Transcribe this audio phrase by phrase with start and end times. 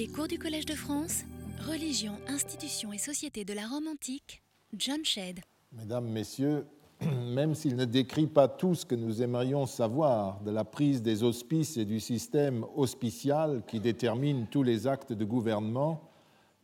[0.00, 1.24] Les cours du Collège de France,
[1.68, 4.40] Religion, institutions et société de la Rome antique,
[4.74, 5.40] John Shedd.
[5.72, 6.64] Mesdames, Messieurs,
[7.02, 11.22] même s'il ne décrit pas tout ce que nous aimerions savoir de la prise des
[11.22, 16.00] hospices et du système hospicial qui détermine tous les actes de gouvernement,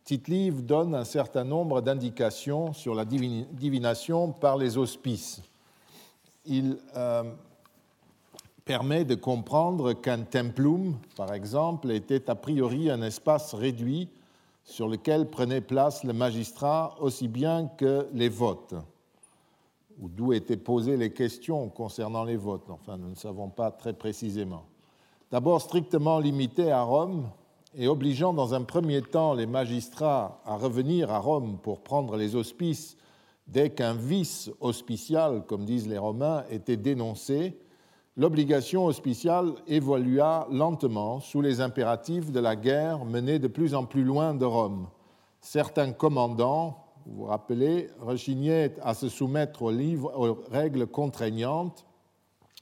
[0.03, 5.43] Tite-Live donne un certain nombre d'indications sur la divination par les hospices.
[6.43, 7.21] Il euh,
[8.67, 14.09] permet de comprendre qu'un templum, par exemple, était a priori un espace réduit
[14.65, 18.75] sur lequel prenait place le magistrat aussi bien que les votes,
[19.99, 22.69] ou d'où étaient posées les questions concernant les votes.
[22.69, 24.65] Enfin, nous ne savons pas très précisément.
[25.31, 27.29] D'abord strictement limité à Rome
[27.73, 32.35] et obligeant dans un premier temps les magistrats à revenir à Rome pour prendre les
[32.35, 32.97] hospices
[33.47, 37.57] dès qu'un vice hospicial, comme disent les Romains, était dénoncé,
[38.17, 44.03] l'obligation hospiciale évolua lentement sous les impératifs de la guerre menée de plus en plus
[44.03, 44.87] loin de Rome.
[45.39, 51.85] Certains commandants, vous vous rappelez, rechignaient à se soumettre aux, aux règles contraignantes,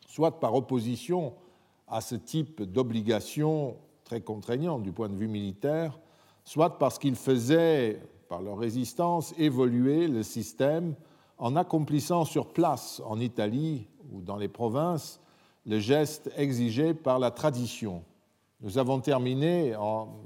[0.06, 1.34] soit par opposition
[1.88, 5.98] à ce type d'obligation très contraignante du point de vue militaire,
[6.44, 10.96] soit parce qu'ils faisaient, par leur résistance, évoluer le système
[11.38, 15.22] en accomplissant sur place, en Italie ou dans les provinces,
[15.66, 18.04] le geste exigé par la tradition.
[18.62, 19.74] Nous avons terminé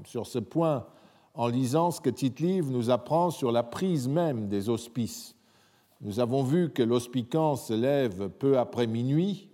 [0.04, 0.86] sur ce point
[1.34, 5.34] en lisant ce que Tite-Live nous apprend sur la prise même des hospices.
[6.00, 9.48] Nous avons vu que l'hospicant se lève peu après minuit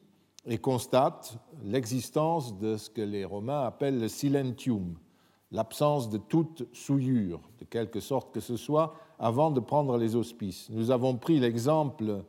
[0.45, 4.95] et constate l'existence de ce que les Romains appellent le silentium,
[5.51, 10.69] l'absence de toute souillure, de quelque sorte que ce soit, avant de prendre les hospices.
[10.70, 12.23] Nous avons pris l'exemple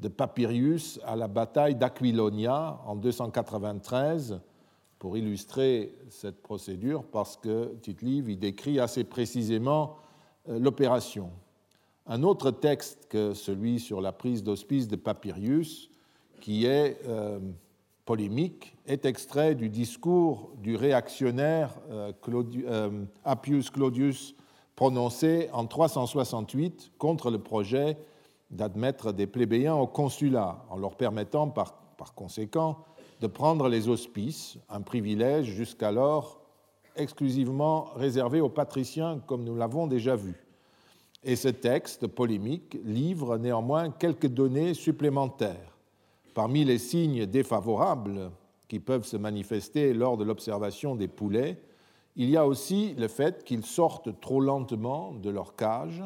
[0.00, 4.40] de Papirius à la bataille d'Aquilonia en 293
[4.98, 9.96] pour illustrer cette procédure parce que Tite-Live y décrit assez précisément
[10.48, 11.30] euh, l'opération.
[12.06, 15.90] Un autre texte que celui sur la prise d'hospice de Papirius,
[16.40, 17.38] qui est euh,
[18.04, 24.34] polémique, est extrait du discours du réactionnaire euh, Appius Claudius
[24.76, 27.98] prononcé en 368 contre le projet
[28.50, 32.84] d'admettre des plébéiens au consulat, en leur permettant par, par conséquent
[33.20, 36.40] de prendre les hospices, un privilège jusqu'alors
[36.96, 40.44] exclusivement réservé aux patriciens, comme nous l'avons déjà vu.
[41.22, 45.76] Et ce texte polémique livre néanmoins quelques données supplémentaires.
[46.34, 48.30] Parmi les signes défavorables
[48.68, 51.60] qui peuvent se manifester lors de l'observation des poulets,
[52.16, 56.02] il y a aussi le fait qu'ils sortent trop lentement de leur cage,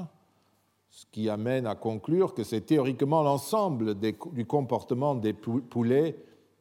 [0.94, 6.16] ce qui amène à conclure que c'est théoriquement l'ensemble du comportement des poulets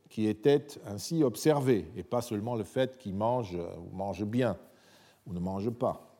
[0.10, 4.58] qui était ainsi observé, et pas seulement le fait qu'ils mangent ou mangent bien
[5.28, 6.18] ou ne mangent pas.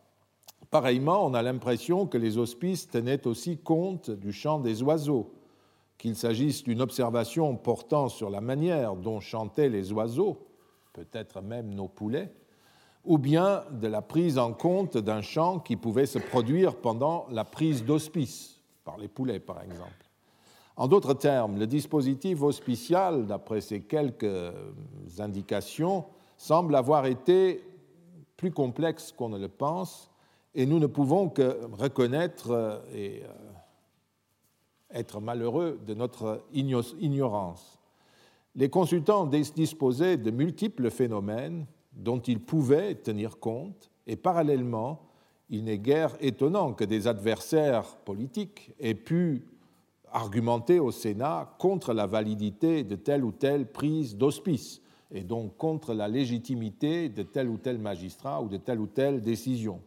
[0.70, 5.34] Pareillement, on a l'impression que les hospices tenaient aussi compte du chant des oiseaux,
[5.98, 10.46] qu'il s'agisse d'une observation portant sur la manière dont chantaient les oiseaux,
[10.94, 12.32] peut-être même nos poulets,
[13.04, 17.44] ou bien de la prise en compte d'un chant qui pouvait se produire pendant la
[17.44, 19.92] prise d'hospice, par les poulets par exemple.
[20.76, 24.52] En d'autres termes, le dispositif hospicial, d'après ces quelques
[25.20, 26.06] indications,
[26.38, 27.64] semble avoir été
[28.38, 30.10] plus complexe qu'on ne le pense,
[30.56, 33.28] et nous ne pouvons que reconnaître et euh,
[34.94, 37.80] être malheureux de notre ignorance.
[38.56, 41.66] Les consultants disposaient de multiples phénomènes
[41.96, 45.02] dont ils pouvaient tenir compte, et parallèlement,
[45.50, 49.46] il n'est guère étonnant que des adversaires politiques aient pu
[50.12, 55.94] argumenter au Sénat contre la validité de telle ou telle prise d'hospice, et donc contre
[55.94, 59.82] la légitimité de tel ou tel magistrat ou de telle ou telle décision.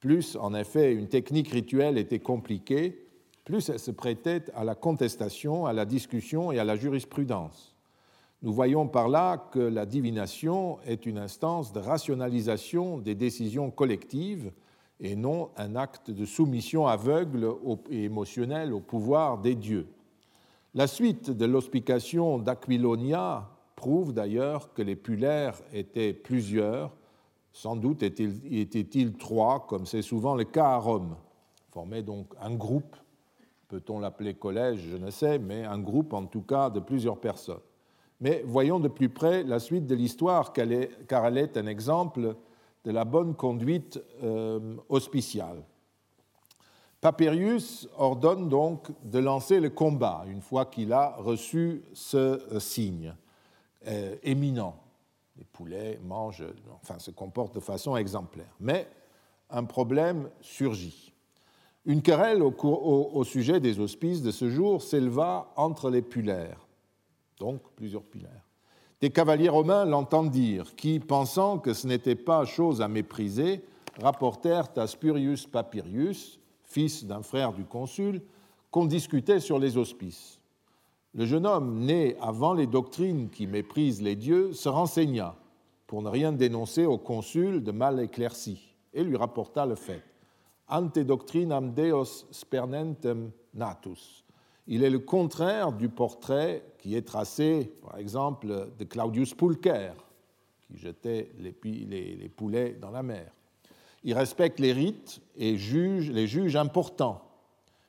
[0.00, 3.06] Plus, en effet, une technique rituelle était compliquée,
[3.44, 7.73] plus elle se prêtait à la contestation, à la discussion et à la jurisprudence.
[8.44, 14.52] Nous voyons par là que la divination est une instance de rationalisation des décisions collectives
[15.00, 17.54] et non un acte de soumission aveugle
[17.88, 19.86] et émotionnelle au pouvoir des dieux.
[20.74, 26.94] La suite de l'hospication d'Aquilonia prouve d'ailleurs que les pulaires étaient plusieurs,
[27.50, 31.16] sans doute étaient-ils trois, comme c'est souvent le cas à Rome.
[31.70, 32.94] Formaient donc un groupe,
[33.68, 37.56] peut-on l'appeler collège, je ne sais, mais un groupe en tout cas de plusieurs personnes.
[38.20, 42.36] Mais voyons de plus près la suite de l'histoire, car elle est un exemple
[42.84, 45.62] de la bonne conduite euh, hospiciale.
[47.00, 53.14] Papirius ordonne donc de lancer le combat une fois qu'il a reçu ce euh, signe
[53.86, 54.76] euh, éminent.
[55.36, 56.44] Les poulets mangent,
[56.82, 58.54] enfin se comportent de façon exemplaire.
[58.60, 58.88] Mais
[59.50, 61.12] un problème surgit.
[61.84, 66.63] Une querelle au, sujet des hospices de ce jour s'éleva entre les pulaires,
[67.38, 68.44] donc plusieurs pulaires.
[69.00, 73.64] Des cavaliers romains l'entendent dire, qui, pensant que ce n'était pas chose à mépriser,
[74.00, 78.22] rapportèrent à Spurius Papirius, fils d'un frère du consul,
[78.70, 80.40] qu'on discutait sur les hospices.
[81.12, 85.36] Le jeune homme, né avant les doctrines qui méprisent les dieux, se renseigna
[85.86, 90.02] pour ne rien dénoncer au consul de mal éclairci et lui rapporta le fait
[90.68, 94.23] ante doctrinam Deos spernentem natus.
[94.66, 99.92] Il est le contraire du portrait qui est tracé, par exemple, de Claudius Pulcher,
[100.60, 101.52] qui jetait les,
[102.28, 103.30] poulets dans la mer.
[104.04, 107.22] Il respecte les rites et juge, les juge importants.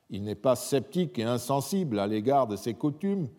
[0.10, 3.30] Il n'est pas sceptique et insensible à l'égard de ses coutumes,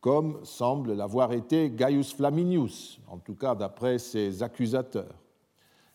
[0.00, 5.14] comme semble l'avoir été Gaius Flaminius, en tout cas d'après ses accusateurs.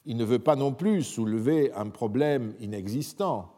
[0.05, 3.54] Il ne veut pas non plus soulever un problème inexistant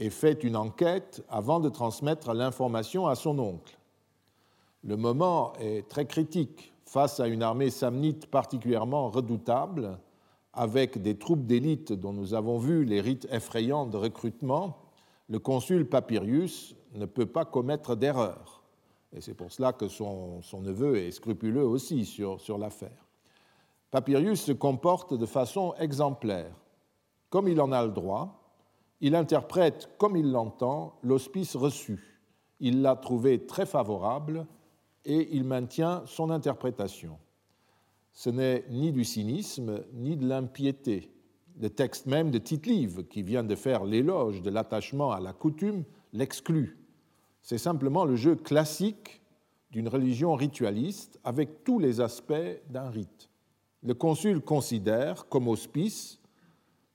[0.00, 3.78] et fait une enquête avant de transmettre l'information à son oncle.
[4.82, 9.98] Le moment est très critique face à une armée samnite particulièrement redoutable,
[10.54, 14.78] avec des troupes d'élite dont nous avons vu les rites effrayants de recrutement.
[15.28, 18.62] Le consul Papirius ne peut pas commettre d'erreur.
[19.12, 23.06] Et c'est pour cela que son, neveu est scrupuleux aussi sur, sur l'affaire.
[23.90, 26.52] Papirius se comporte de façon exemplaire.
[27.28, 28.39] Comme il en a le droit,
[29.00, 32.20] il interprète comme il l'entend l'hospice reçu.
[32.60, 34.46] Il l'a trouvé très favorable
[35.04, 37.18] et il maintient son interprétation.
[38.12, 41.10] Ce n'est ni du cynisme ni de l'impiété.
[41.58, 45.84] Le texte même de Tite-Live, qui vient de faire l'éloge de l'attachement à la coutume,
[46.12, 46.78] l'exclut.
[47.42, 49.22] C'est simplement le jeu classique
[49.70, 52.34] d'une religion ritualiste avec tous les aspects
[52.68, 53.30] d'un rite
[53.82, 56.19] le consul considère comme hospice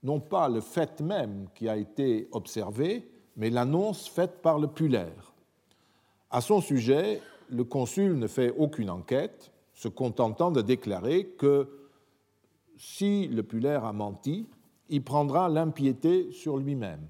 [0.05, 5.33] non pas le fait même qui a été observé, mais l'annonce faite par le pulaire.
[6.29, 11.67] À son sujet, le consul ne fait aucune enquête, se contentant de déclarer que
[12.77, 14.47] si le pulaire a menti,
[14.89, 17.07] il prendra l'impiété sur lui-même.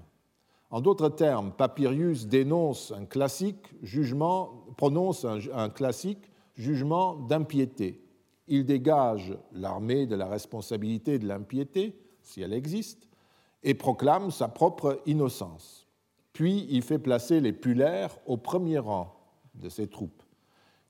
[0.70, 8.02] En d'autres termes, Papirius dénonce un classique jugement, prononce un classique jugement d'impiété
[8.48, 11.96] il dégage l'armée de la responsabilité de l'impiété,
[12.26, 13.08] si elle existe,
[13.62, 15.86] et proclame sa propre innocence.
[16.32, 19.14] Puis il fait placer les pulaires au premier rang
[19.54, 20.22] de ses troupes.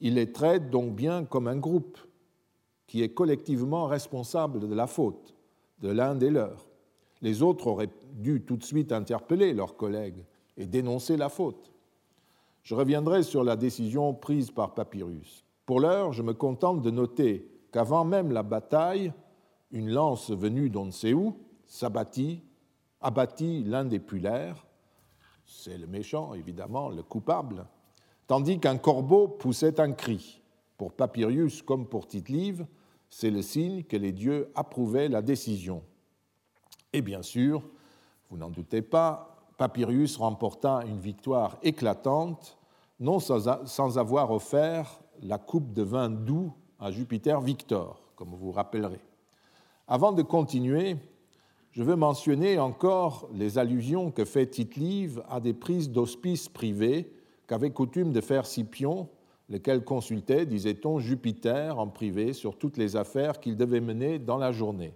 [0.01, 1.99] Il les traite donc bien comme un groupe
[2.87, 5.35] qui est collectivement responsable de la faute
[5.81, 6.67] de l'un des leurs.
[7.23, 10.25] Les autres auraient dû tout de suite interpeller leurs collègues
[10.57, 11.73] et dénoncer la faute.
[12.63, 15.45] Je reviendrai sur la décision prise par Papyrus.
[15.67, 19.13] Pour l'heure, je me contente de noter qu'avant même la bataille,
[19.71, 22.43] une lance venue d'on ne sait où s'abattit,
[23.01, 24.67] abattit l'un des pulaires,
[25.45, 27.67] c'est le méchant évidemment, le coupable,
[28.27, 30.41] tandis qu'un corbeau poussait un cri.
[30.77, 32.67] Pour Papirius comme pour Tite-Live,
[33.09, 35.83] c'est le signe que les dieux approuvaient la décision.
[36.93, 37.63] Et bien sûr,
[38.29, 42.59] vous n'en doutez pas, Papirius remporta une victoire éclatante,
[43.01, 48.53] non sans avoir offert la coupe de vin doux à Jupiter Victor, comme vous vous
[48.53, 49.01] rappellerez.
[49.89, 50.97] Avant de continuer,
[51.71, 57.13] je veux mentionner encore les allusions que fait Tite-Live à des prises d'hospices privés
[57.47, 59.09] qu'avait coutume de faire Scipion,
[59.49, 64.51] lequel consultait, disait-on, Jupiter en privé sur toutes les affaires qu'il devait mener dans la
[64.51, 64.93] journée.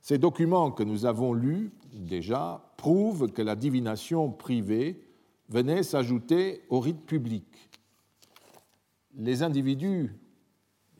[0.00, 5.02] Ces documents que nous avons lus déjà prouvent que la divination privée
[5.50, 7.44] venait s'ajouter au rite public.
[9.14, 10.14] Les individus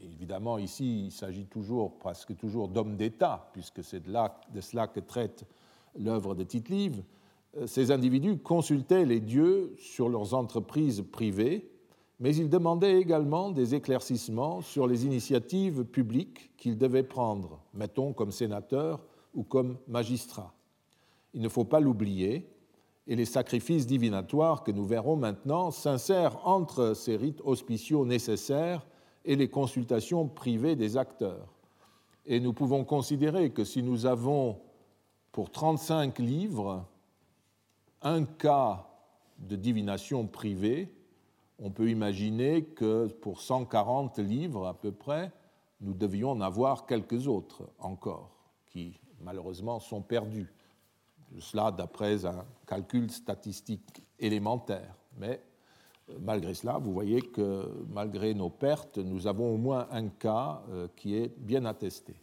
[0.02, 4.12] évidemment, ici, il s'agit toujours, presque toujours d'hommes d'État, puisque c'est de,
[4.52, 5.44] de, cela que traite
[5.98, 7.02] l'œuvre de Tite-Live.
[7.56, 11.70] Euh, ces individus consultaient les dieux sur leurs entreprises privées,
[12.18, 18.32] mais ils demandaient également des éclaircissements sur les initiatives publiques qu'ils devaient prendre, mettons comme
[18.32, 20.54] sénateurs ou comme magistrats.
[21.34, 22.48] Il ne faut pas l'oublier,
[23.06, 28.84] et les sacrifices divinatoires que nous verrons maintenant s'insèrent entre ces rites auspiciaux nécessaires
[29.26, 31.52] et les consultations privées des acteurs.
[32.24, 34.60] Et nous pouvons considérer que si nous avons
[35.32, 36.86] pour 35 livres
[38.02, 38.86] un cas
[39.38, 40.90] de divination privée,
[41.58, 45.32] on peut imaginer que pour 140 livres à peu près,
[45.80, 48.30] nous devions en avoir quelques autres encore,
[48.66, 50.52] qui malheureusement sont perdus.
[51.38, 54.94] Cela d'après un calcul statistique élémentaire.
[55.18, 55.42] Mais
[56.20, 60.62] Malgré cela, vous voyez que malgré nos pertes, nous avons au moins un cas
[60.94, 62.14] qui est bien attesté.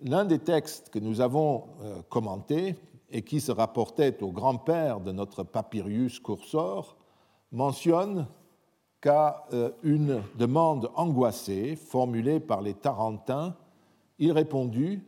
[0.00, 1.68] L'un des textes que nous avons
[2.08, 2.74] commentés
[3.10, 6.96] et qui se rapportait au grand-père de notre papyrus cursor,
[7.52, 8.26] mentionne
[9.00, 13.56] qu'à euh, une demande angoissée formulée par les Tarentins,
[14.18, 15.00] il répondit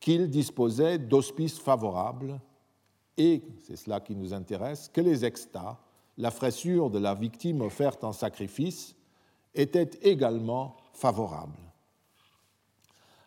[0.00, 2.38] qu'il disposait d'hospices favorables
[3.18, 5.76] et, c'est cela qui nous intéresse, que les extas,
[6.16, 8.94] la fraissure de la victime offerte en sacrifice,
[9.54, 11.58] étaient également favorables.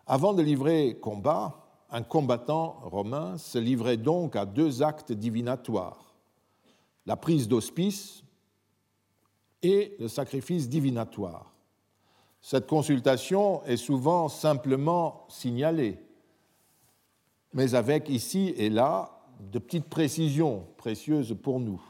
[0.08, 1.58] Avant de livrer combat,
[1.90, 6.16] un combattant romain se livrait donc à deux actes divinatoires,
[7.06, 8.24] la prise d'hospice
[9.62, 11.54] et le sacrifice divinatoire.
[12.42, 16.00] Cette consultation est souvent simplement signalée,
[17.54, 21.82] mais avec ici et là de petites précisions précieuses pour nous.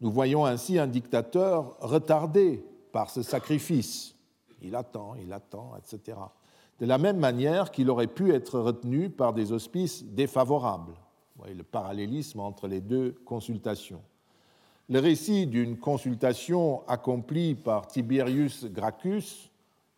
[0.00, 4.14] Nous voyons ainsi un dictateur retardé par ce sacrifice.
[4.60, 6.16] Il attend, il attend, etc
[6.80, 10.92] de la même manière qu'il aurait pu être retenu par des auspices défavorables.
[10.92, 14.02] Vous voyez le parallélisme entre les deux consultations.
[14.88, 19.50] Le récit d'une consultation accomplie par Tiberius Gracchus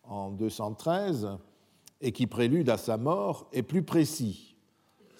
[0.03, 1.37] en 213
[2.01, 4.48] et qui prélude à sa mort est plus précis.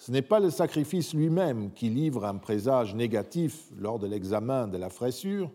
[0.00, 4.78] Ce n'est pas le sacrifice lui-même qui livre un présage négatif lors de l'examen de
[4.78, 5.50] la fraissure,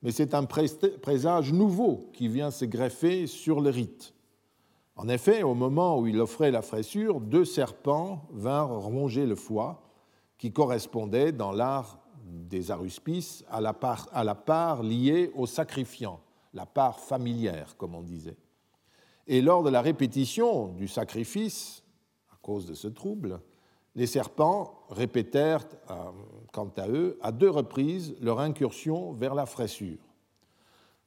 [0.00, 4.14] mais c'est un présage nouveau qui vient se greffer sur le rite.
[4.96, 9.82] En effet, au moment où il offrait la fraissure, deux serpents vinrent ronger le foie,
[10.38, 16.20] qui correspondait dans l'art des aruspices à la, part, à la part liée au sacrifiant,
[16.54, 18.38] la part familière, comme on disait.
[19.26, 21.82] Et lors de la répétition du sacrifice,
[22.32, 23.40] à cause de ce trouble,
[23.94, 25.94] les serpents répétèrent, euh,
[26.52, 29.98] quant à eux, à deux reprises leur incursion vers la fraissure.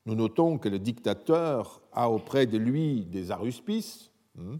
[0.06, 4.56] Nous notons que le dictateur a auprès de lui des aruspices, hmm,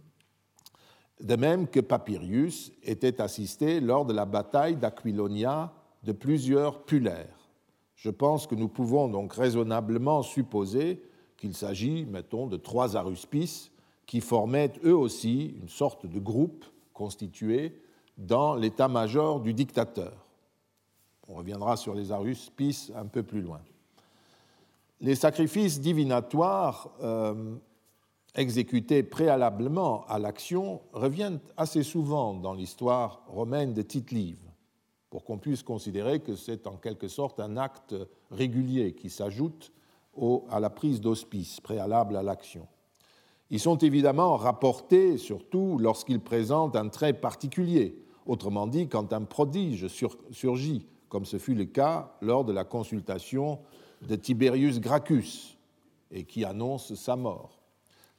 [1.22, 7.50] de même que Papirius était assisté lors de la bataille d'Aquilonia de plusieurs pulaires.
[7.96, 11.02] Je pense que nous pouvons donc raisonnablement supposer
[11.38, 13.72] qu'il s'agit, mettons, de trois aruspices
[14.06, 17.82] qui formaient eux aussi une sorte de groupe constitué
[18.18, 20.14] dans l'état-major du dictateur.
[21.28, 23.60] On reviendra sur les aruspices un peu plus loin
[25.02, 27.56] les sacrifices divinatoires euh,
[28.36, 34.40] exécutés préalablement à l'action reviennent assez souvent dans l'histoire romaine de Tite-Live,
[35.10, 37.96] pour qu'on puisse considérer que c'est en quelque sorte un acte
[38.32, 39.72] régulier qui s'ajoute
[40.50, 42.68] à la prise d'hospice préalable à l'action.
[43.50, 49.88] Ils sont évidemment rapportés surtout lorsqu'ils présentent un trait particulier, autrement dit quand un prodige
[50.32, 53.60] surgit, comme ce fut le cas lors de la consultation
[54.08, 55.58] de Tiberius Gracchus
[56.12, 57.60] et qui annonce sa mort.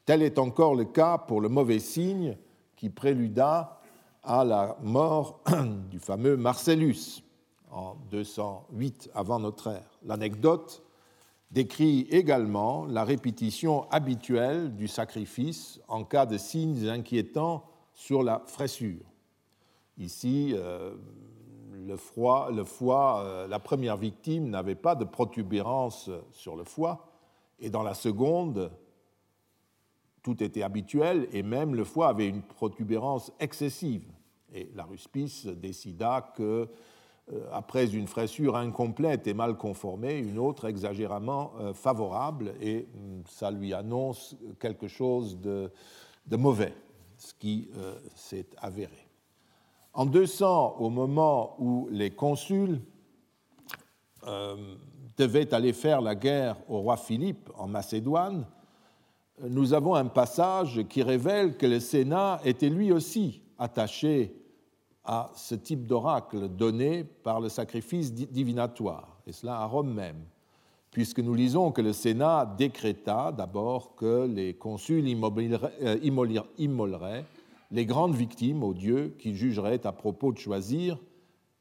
[0.04, 2.36] Tel est encore le cas pour le mauvais signe
[2.76, 3.80] qui préluda
[4.22, 5.40] à la mort
[5.90, 7.22] du fameux Marcellus
[7.70, 9.98] en 208 avant notre ère.
[10.04, 10.82] L'anecdote
[11.50, 19.07] décrit également la répétition habituelle du sacrifice en cas de signes inquiétants sur la fraissure.
[19.98, 20.94] Ici, euh,
[21.72, 27.08] le, foie, euh, la première victime n'avait pas de protubérance sur le foie,
[27.58, 28.70] et dans la seconde,
[30.22, 34.04] tout était habituel, et même le foie avait une protubérance excessive.
[34.54, 36.68] Et la ruspice décida que,
[37.32, 43.50] euh, après une fraissure incomplète et mal conformée, une autre exagérément favorable, et hum, ça
[43.50, 45.72] lui annonce quelque chose de,
[46.30, 46.74] mauvais,
[47.16, 47.68] ce qui
[48.14, 49.07] s'est avéré.
[49.98, 52.80] En 200, au moment où les consuls
[54.28, 54.76] euh,
[55.16, 58.46] devaient aller faire la guerre au roi Philippe en Macédoine,
[59.42, 64.40] nous avons un passage qui révèle que le Sénat était lui aussi attaché
[65.02, 70.22] à ce type d'oracle donné par le sacrifice divinatoire, et cela à Rome même,
[70.92, 77.24] puisque nous lisons que le Sénat décréta d'abord que les consuls immoleraient
[77.70, 80.98] les grandes victimes aux dieux qu'il jugerait à propos de choisir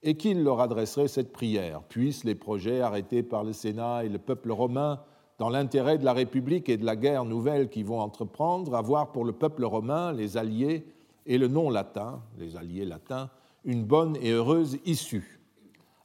[0.03, 1.83] et qu'il leur adresserait cette prière.
[1.83, 5.01] Puissent les projets arrêtés par le Sénat et le peuple romain
[5.37, 9.25] dans l'intérêt de la République et de la guerre nouvelle qu'ils vont entreprendre, avoir pour
[9.25, 10.85] le peuple romain, les alliés
[11.25, 13.29] et le nom latin, les alliés latins,
[13.65, 15.41] une bonne et heureuse issue.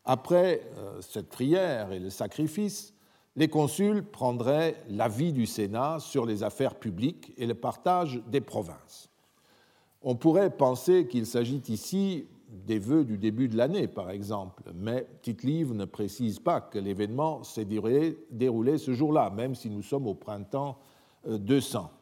[0.04, 2.92] Après euh, cette prière et le sacrifice,
[3.36, 9.11] les consuls prendraient l'avis du Sénat sur les affaires publiques et le partage des provinces.
[10.04, 15.06] On pourrait penser qu'il s'agit ici des vœux du début de l'année, par exemple, mais
[15.22, 20.14] Tite-Livre ne précise pas que l'événement s'est déroulé, ce jour-là, même si nous sommes au
[20.14, 20.78] printemps
[21.26, 21.78] 200.
[21.78, 21.96] Euh,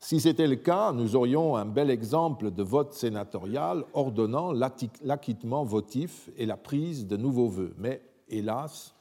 [0.00, 6.30] si c'était le cas, nous aurions un bel exemple de vote sénatorial ordonnant l'acquittement votif
[6.36, 7.74] et la prise de nouveaux vœux.
[7.78, 8.94] Mais hélas,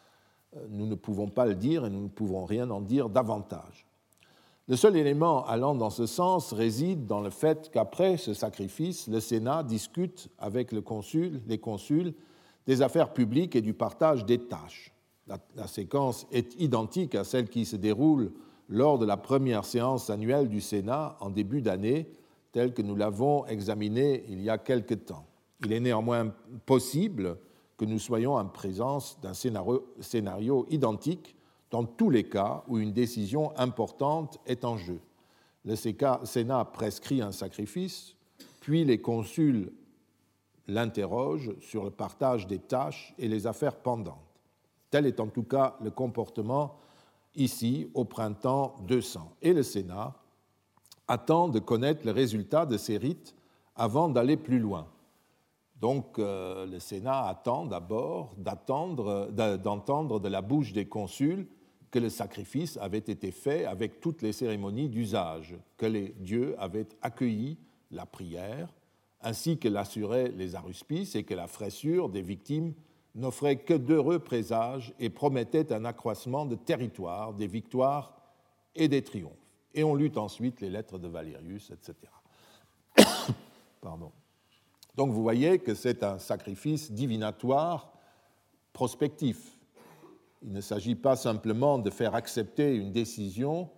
[0.56, 3.87] euh, nous ne pouvons pas le dire et nous ne pouvons rien en dire davantage.
[4.70, 9.22] Le seul élément allant dans ce sens réside dans le fait qu'après ce sacrifice, le
[9.22, 12.14] Sénat discute avec le consul, les consuls
[12.66, 14.94] des affaires publiques et du partage des tâches.
[15.26, 18.34] La, séquence est identique à celle qui se déroule
[18.68, 22.12] lors de la première séance annuelle du Sénat en début d'année,
[22.52, 25.26] telle que nous l'avons examinée il y a quelque temps.
[25.64, 26.34] Il est néanmoins
[26.66, 27.38] possible
[27.78, 31.37] que nous soyons en présence d'un scénario identique
[31.72, 35.00] dans tous les cas où une décision importante est en jeu.
[35.66, 38.16] Le Sénat prescrit un sacrifice,
[38.62, 39.72] puis les consuls
[40.68, 44.16] l'interrogent sur le partage des tâches et les affaires pendantes.
[44.90, 46.78] Tel est en tout cas le comportement
[47.36, 49.34] ici au printemps 200.
[49.42, 50.14] Et le Sénat
[51.08, 53.36] attend de connaître le résultat de ces rites
[53.76, 54.88] avant d'aller plus loin.
[55.80, 59.30] Donc euh, le Sénat attend d'abord d'entendre
[60.20, 61.48] de la bouche des consuls
[61.92, 66.88] que le sacrifice avait été fait avec toutes les cérémonies d'usage, que les dieux avaient
[67.02, 67.58] accueilli
[67.92, 68.74] la prière,
[69.22, 72.74] ainsi que l'assuraient les aruspices et que la fraissure des victimes
[73.16, 78.16] n'offrait que d'heureux présages et promettait un accroissement de territoire, des victoires
[78.76, 79.34] et des triomphes.
[79.74, 81.96] Et on lut ensuite les lettres de Valérius, etc.
[83.82, 84.12] Pardon.
[84.96, 87.94] Donc vous voyez que c'est un sacrifice divinatoire
[88.74, 89.57] prospectif
[90.42, 93.70] il ne s'agit pas simplement de faire accepter une décision,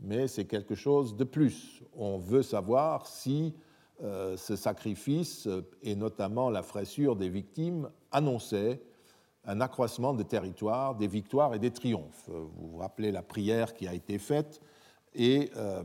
[0.00, 1.82] mais c'est quelque chose de plus.
[1.96, 3.54] On veut savoir si
[4.02, 5.48] euh, ce sacrifice,
[5.82, 8.80] et notamment la fraissure des victimes, annonçait
[9.44, 12.28] un accroissement de territoire, des victoires et des triomphes.
[12.28, 14.60] Vous vous rappelez la prière qui a été faite,
[15.14, 15.82] et euh,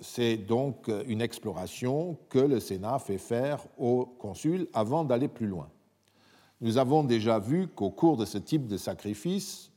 [0.00, 5.70] c'est donc une exploration que le Sénat fait faire au consul avant d'aller plus loin.
[6.62, 9.72] Nous avons déjà vu qu'au cours de ce type de sacrifice,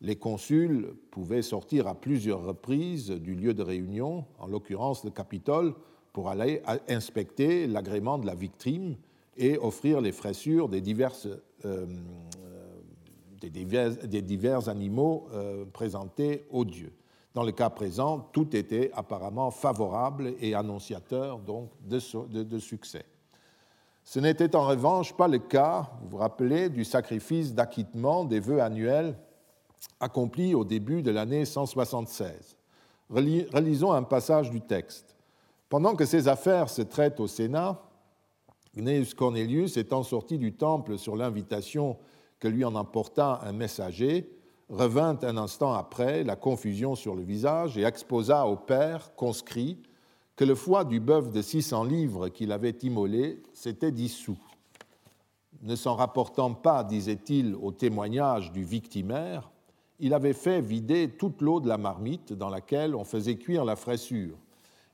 [0.00, 5.74] les consuls pouvaient sortir à plusieurs reprises du lieu de réunion, en l'occurrence le Capitole,
[6.12, 8.94] pour aller inspecter l'agrément de la victime
[9.36, 10.80] et offrir les fraissures des,
[11.64, 11.86] euh,
[13.40, 16.92] des, divers, animaux euh, présentés aux dieux.
[17.34, 23.04] Dans le cas présent, tout était apparemment favorable et annonciateur donc de succès.
[24.10, 28.62] Ce n'était en revanche pas le cas, vous vous rappelez, du sacrifice d'acquittement des vœux
[28.62, 29.18] annuels
[30.00, 32.56] accompli au début de l'année 176.
[33.10, 35.14] Relisons un passage du texte.
[35.68, 37.82] Pendant que ces affaires se traitent au Sénat,
[38.74, 41.98] Gnaeus Cornelius, étant sorti du temple sur l'invitation
[42.40, 44.34] que lui en emporta un messager,
[44.70, 49.82] revint un instant après, la confusion sur le visage, et exposa au père conscrit
[50.38, 54.38] que le foie du bœuf de 600 livres qu'il avait immolé s'était dissous.
[55.62, 59.50] Ne s'en rapportant pas, disait-il, au témoignage du victimaire,
[59.98, 63.74] il avait fait vider toute l'eau de la marmite dans laquelle on faisait cuire la
[63.74, 64.36] fraissure,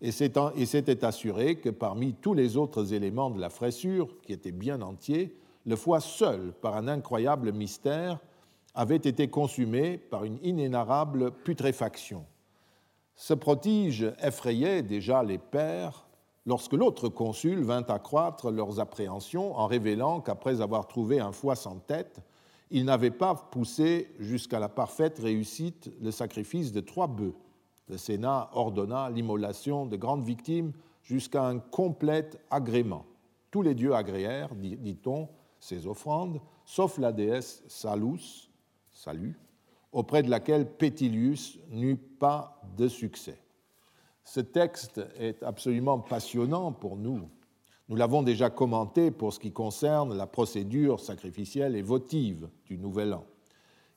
[0.01, 4.81] et s'était assuré que parmi tous les autres éléments de la fraissure, qui étaient bien
[4.81, 8.19] entiers, le foie seul, par un incroyable mystère,
[8.75, 12.25] avait été consumé par une inénarrable putréfaction.
[13.17, 16.07] Ce prodige effrayait déjà les pères
[16.47, 21.77] lorsque l'autre consul vint accroître leurs appréhensions en révélant qu'après avoir trouvé un foie sans
[21.77, 22.21] tête,
[22.71, 27.35] il n'avait pas poussé jusqu'à la parfaite réussite le sacrifice de trois bœufs.
[27.89, 30.73] Le Sénat ordonna l'immolation de grandes victimes
[31.03, 33.05] jusqu'à un complet agrément.
[33.51, 35.29] Tous les dieux agréèrent, dit-on,
[35.61, 38.51] ces offrandes, sauf la déesse Salus,
[38.91, 39.39] salut,
[39.95, 43.39] auprès de laquelle Pétilius n'eut pas de succès.
[44.25, 47.29] Ce texte est absolument passionnant pour nous.
[47.89, 53.15] Nous l'avons déjà commenté pour ce qui concerne la procédure sacrificielle et votive du Nouvel
[53.15, 53.25] An.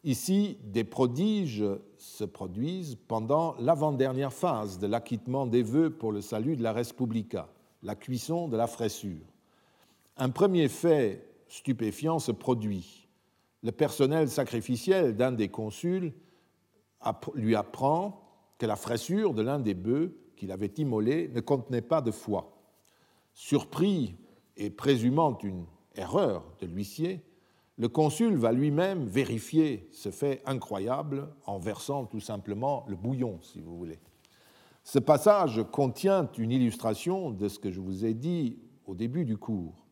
[0.03, 1.65] Ici, des prodiges
[1.97, 7.47] se produisent pendant l'avant-dernière phase de l'acquittement des vœux pour le salut de la Respublica,
[7.81, 9.25] la cuisson de la fraissure.
[10.17, 12.96] Un premier fait stupéfiant se produit
[13.63, 16.13] le personnel sacrificiel d'un des consuls
[17.35, 18.21] lui apprend
[18.57, 22.57] que la fraissure de l'un des bœufs qu'il avait immolé ne contenait pas de foie.
[23.33, 24.15] Surpris
[24.55, 25.65] et présumant une
[25.95, 27.23] erreur de l'huissier,
[27.77, 33.61] le consul va lui-même vérifier ce fait incroyable en versant tout simplement le bouillon, si
[33.61, 33.99] vous voulez.
[34.83, 39.37] Ce passage contient une illustration de ce que je vous ai dit au début du
[39.37, 39.86] cours.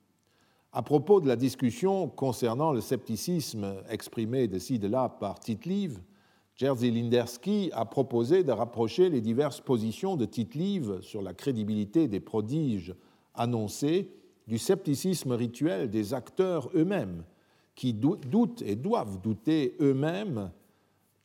[0.78, 6.02] À propos de la discussion concernant le scepticisme exprimé de ci de là par Tite-Live,
[6.58, 12.20] Jerzy Linderski a proposé de rapprocher les diverses positions de Tite-Live sur la crédibilité des
[12.20, 12.94] prodiges
[13.36, 14.12] annoncés
[14.48, 17.24] du scepticisme rituel des acteurs eux-mêmes,
[17.74, 20.52] qui doutent et doivent douter eux-mêmes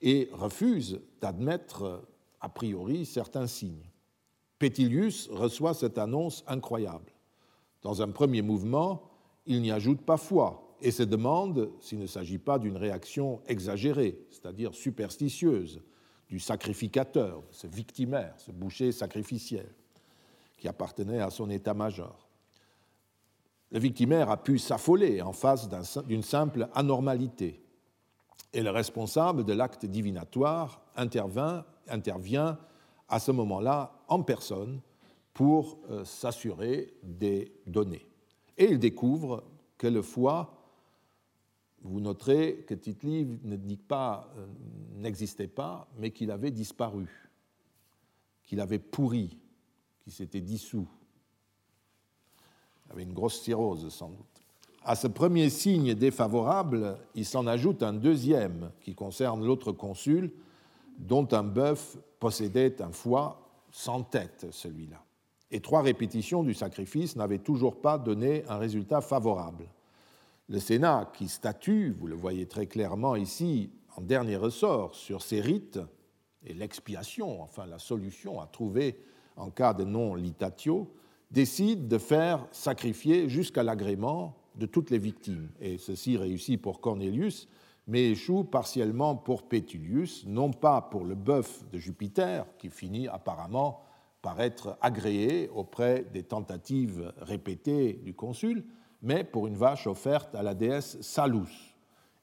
[0.00, 2.04] et refusent d'admettre
[2.40, 3.90] a priori certains signes.
[4.60, 7.10] Pétilius reçoit cette annonce incroyable.
[7.82, 9.09] Dans un premier mouvement,
[9.50, 14.24] il n'y ajoute pas foi et se demande s'il ne s'agit pas d'une réaction exagérée,
[14.30, 15.82] c'est-à-dire superstitieuse,
[16.28, 19.66] du sacrificateur, ce victimaire, ce boucher sacrificiel,
[20.56, 22.28] qui appartenait à son état-major.
[23.72, 25.68] Le victimaire a pu s'affoler en face
[26.06, 27.60] d'une simple anormalité,
[28.52, 32.56] et le responsable de l'acte divinatoire intervient, intervient
[33.08, 34.80] à ce moment-là en personne
[35.34, 38.09] pour euh, s'assurer des données.
[38.60, 39.42] Et il découvre
[39.78, 40.54] que le foie,
[41.82, 42.74] vous noterez que
[43.76, 44.46] pas euh,
[44.96, 47.30] n'existait pas, mais qu'il avait disparu,
[48.44, 49.38] qu'il avait pourri,
[50.00, 50.86] qu'il s'était dissous.
[52.84, 54.26] Il avait une grosse cirrhose sans doute.
[54.84, 60.30] À ce premier signe défavorable, il s'en ajoute un deuxième qui concerne l'autre consul,
[60.98, 65.02] dont un bœuf possédait un foie sans tête, celui-là.
[65.50, 69.66] Et trois répétitions du sacrifice n'avaient toujours pas donné un résultat favorable.
[70.48, 75.40] Le Sénat, qui statue, vous le voyez très clairement ici, en dernier ressort sur ces
[75.40, 75.80] rites
[76.44, 78.98] et l'expiation, enfin la solution à trouver
[79.36, 80.92] en cas de non-litatio,
[81.30, 85.50] décide de faire sacrifier jusqu'à l'agrément de toutes les victimes.
[85.60, 87.48] Et ceci réussit pour Cornelius,
[87.86, 93.82] mais échoue partiellement pour Pétulius, non pas pour le bœuf de Jupiter, qui finit apparemment
[94.22, 98.64] par être agréé auprès des tentatives répétées du consul,
[99.02, 101.74] mais pour une vache offerte à la déesse Salus.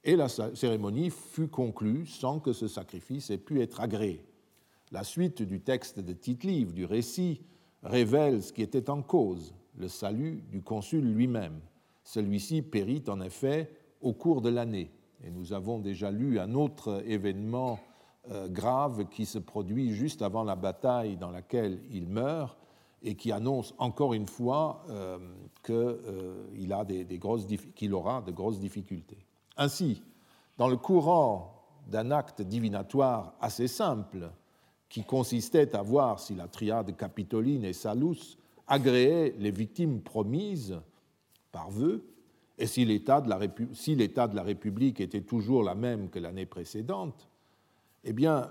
[0.03, 4.25] Et la cérémonie fut conclue sans que ce sacrifice ait pu être agréé.
[4.91, 7.41] La suite du texte de Tite-Livre, du récit,
[7.83, 11.59] révèle ce qui était en cause, le salut du consul lui-même.
[12.03, 13.69] Celui-ci périt en effet
[14.01, 14.91] au cours de l'année.
[15.23, 17.79] Et nous avons déjà lu un autre événement
[18.49, 22.57] grave qui se produit juste avant la bataille dans laquelle il meurt
[23.03, 25.17] et qui annonce encore une fois euh,
[25.63, 26.61] qu'il euh,
[27.91, 29.25] aura de grosses difficultés.
[29.55, 30.01] Ainsi,
[30.57, 31.53] dans le courant
[31.87, 34.29] d'un acte divinatoire assez simple,
[34.89, 38.37] qui consistait à voir si la triade capitoline et Salus
[38.67, 40.79] agréaient les victimes promises
[41.51, 42.05] par vœu,
[42.57, 47.29] et si l'état de, la République était toujours la même que l'année précédente,
[48.09, 48.49] eh bien,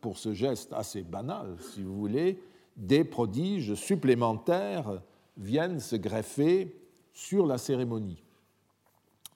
[0.00, 2.42] pour ce geste assez banal, si vous voulez,
[2.76, 5.00] des prodiges supplémentaires
[5.36, 6.76] viennent se greffer
[7.12, 8.24] sur la cérémonie.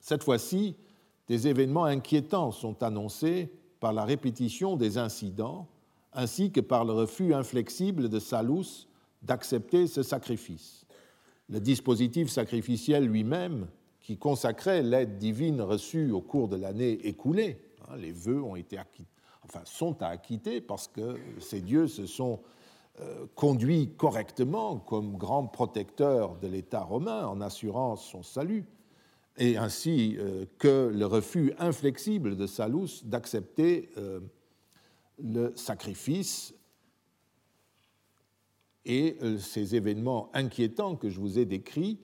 [0.01, 0.75] Cette fois-ci,
[1.29, 5.69] des événements inquiétants sont annoncés par la répétition des incidents,
[6.13, 8.89] ainsi que par le refus inflexible de Salus
[9.23, 10.85] d'accepter ce sacrifice.
[11.49, 13.69] Le dispositif sacrificiel lui-même,
[14.01, 18.77] qui consacrait l'aide divine reçue au cours de l'année écoulée, hein, les vœux ont été
[19.45, 22.41] enfin, sont à acquitter parce que ces dieux se sont
[23.01, 28.67] euh, conduits correctement comme grands protecteurs de l'État romain en assurant son salut,
[29.39, 34.21] et ainsi euh, que le refus inflexible de Salus d'accepter euh,
[35.19, 36.53] le sacrifice
[38.85, 41.99] et ces événements inquiétants que je vous ai décrits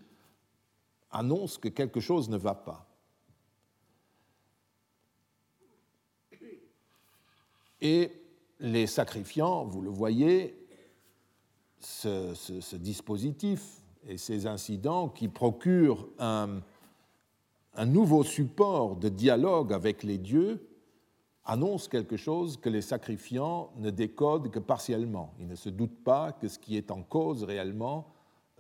[1.11, 2.86] annoncent que quelque chose ne va pas.
[7.81, 8.11] Et
[8.61, 10.57] les sacrifiants, vous le voyez,
[11.81, 16.61] ce, dispositif et ces incidents qui procurent un,
[17.85, 20.67] nouveau support de dialogue avec les dieux
[21.45, 25.35] annoncent quelque chose que les sacrifiants ne décodent que partiellement.
[25.39, 28.09] Ils ne se doutent pas que ce qui est en cause réellement,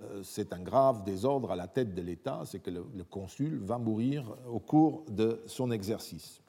[0.03, 3.79] euh, c'est un grave désordre à la tête de l'État, c'est que le, consul va
[3.79, 6.43] mourir au cours de son exercice.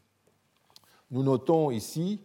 [1.10, 2.20] Nous notons ici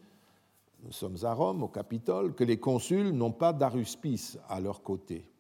[0.83, 5.31] nous sommes à Rome, au Capitole, que les consuls n'ont pas d'aruspice à leur côté.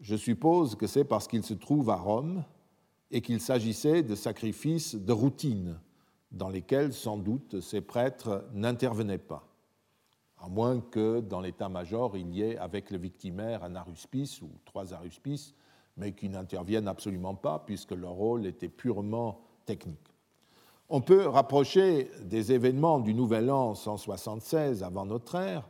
[0.00, 2.42] Je suppose que c'est parce qu'ils se trouvent à Rome
[3.10, 5.78] et qu'il s'agissait de sacrifices de routine
[6.32, 9.46] dans lesquels sans doute ces prêtres n'intervenaient pas,
[10.38, 14.94] à moins que dans l'état-major il y ait avec le victimaire un aruspice ou trois
[14.94, 15.54] aruspices,
[15.96, 20.09] mais qui n'interviennent absolument pas puisque leur rôle était purement technique.
[20.92, 25.68] On peut rapprocher des événements du Nouvel An 176 avant notre ère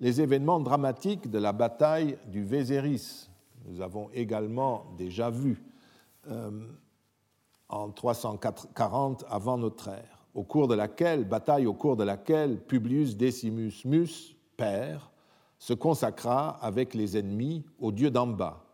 [0.00, 3.28] les événements dramatiques de la bataille du Vézéris.
[3.66, 5.62] Nous avons également déjà vu.
[6.28, 6.66] Euh,
[7.68, 13.16] en 340 avant notre ère, au cours de laquelle, bataille au cours de laquelle Publius
[13.16, 15.10] Decimus Mus, père,
[15.58, 18.64] se consacra avec les ennemis au dieu d'en bas.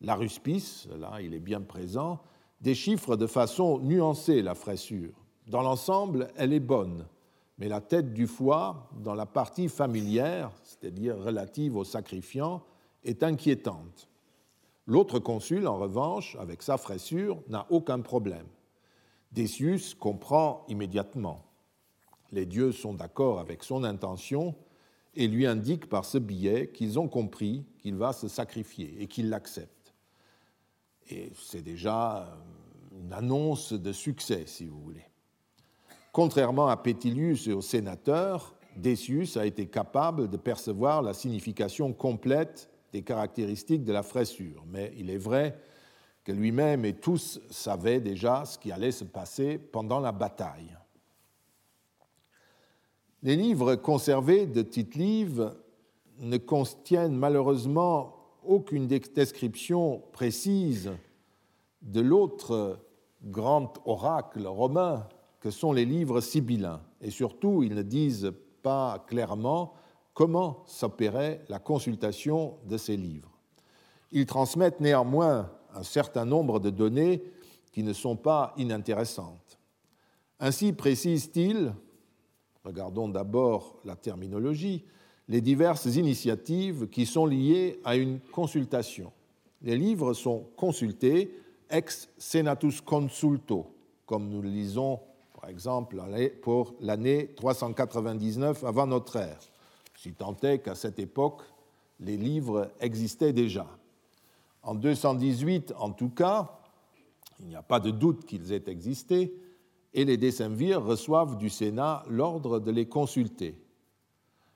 [0.00, 2.18] L'aruspice, là il est bien présent,
[2.60, 5.12] déchiffre de façon nuancée la fraissure.
[5.46, 7.06] Dans l'ensemble, elle est bonne,
[7.58, 12.62] mais la tête du foie, dans la partie familière, c'est-à-dire relative au sacrifiant,
[13.04, 14.08] est inquiétante.
[14.86, 18.46] L'autre consul, en revanche, avec sa fraissure, n'a aucun problème.
[19.32, 21.44] Décius comprend immédiatement.
[22.32, 24.54] Les dieux sont d'accord avec son intention
[25.14, 29.28] et lui indiquent par ce billet qu'ils ont compris qu'il va se sacrifier et qu'ils
[29.28, 29.77] l'acceptent.
[31.10, 32.36] Et c'est déjà
[32.92, 35.04] une annonce de succès, si vous voulez.
[36.12, 42.70] Contrairement à Pétilius et au sénateur, Décius a été capable de percevoir la signification complète
[42.92, 44.64] des caractéristiques de la fraissure.
[44.66, 45.58] Mais il est vrai
[46.24, 50.76] que lui-même et tous savaient déjà ce qui allait se passer pendant la bataille.
[53.22, 55.54] Les livres conservés de Tite-Live
[56.20, 60.92] ne contiennent malheureusement aucune description précise
[61.82, 62.78] de l'autre
[63.22, 65.06] grand oracle romain
[65.40, 66.80] que sont les livres sibyllins.
[67.00, 69.74] Et surtout, ils ne disent pas clairement
[70.14, 73.38] comment s'opérait la consultation de ces livres.
[74.10, 77.22] Ils transmettent néanmoins un certain nombre de données
[77.72, 79.58] qui ne sont pas inintéressantes.
[80.40, 81.72] Ainsi précise-t-il,
[82.64, 84.84] regardons d'abord la terminologie,
[85.28, 89.12] les diverses initiatives qui sont liées à une consultation.
[89.62, 91.30] Les livres sont consultés
[91.70, 93.66] ex senatus consulto,
[94.06, 95.00] comme nous le lisons
[95.40, 96.02] par exemple
[96.42, 99.38] pour l'année 399 avant notre ère
[99.98, 101.42] si tant est qu'à cette époque,
[101.98, 103.66] les livres existaient déjà.
[104.62, 106.60] En 218, en tout cas,
[107.40, 109.34] il n'y a pas de doute qu'ils aient existé,
[109.94, 113.56] et les décemvirs reçoivent du Sénat l'ordre de les consulter.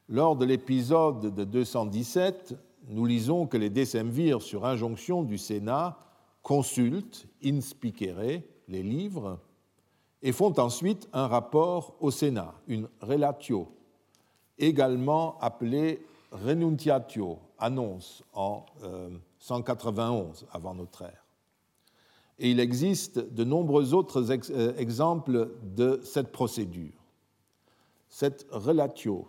[0.09, 2.55] Lors de l'épisode de 217,
[2.89, 5.97] nous lisons que les décemvirs, sur injonction du Sénat,
[6.43, 9.39] consultent, inspicere, les livres,
[10.23, 13.69] et font ensuite un rapport au Sénat, une relatio,
[14.59, 18.65] également appelé Renunciatio, annonce en
[19.39, 21.27] 191 euh, avant notre ère.
[22.39, 26.95] Et il existe de nombreux autres euh, exemples de cette procédure.
[28.09, 29.29] Cette relatio,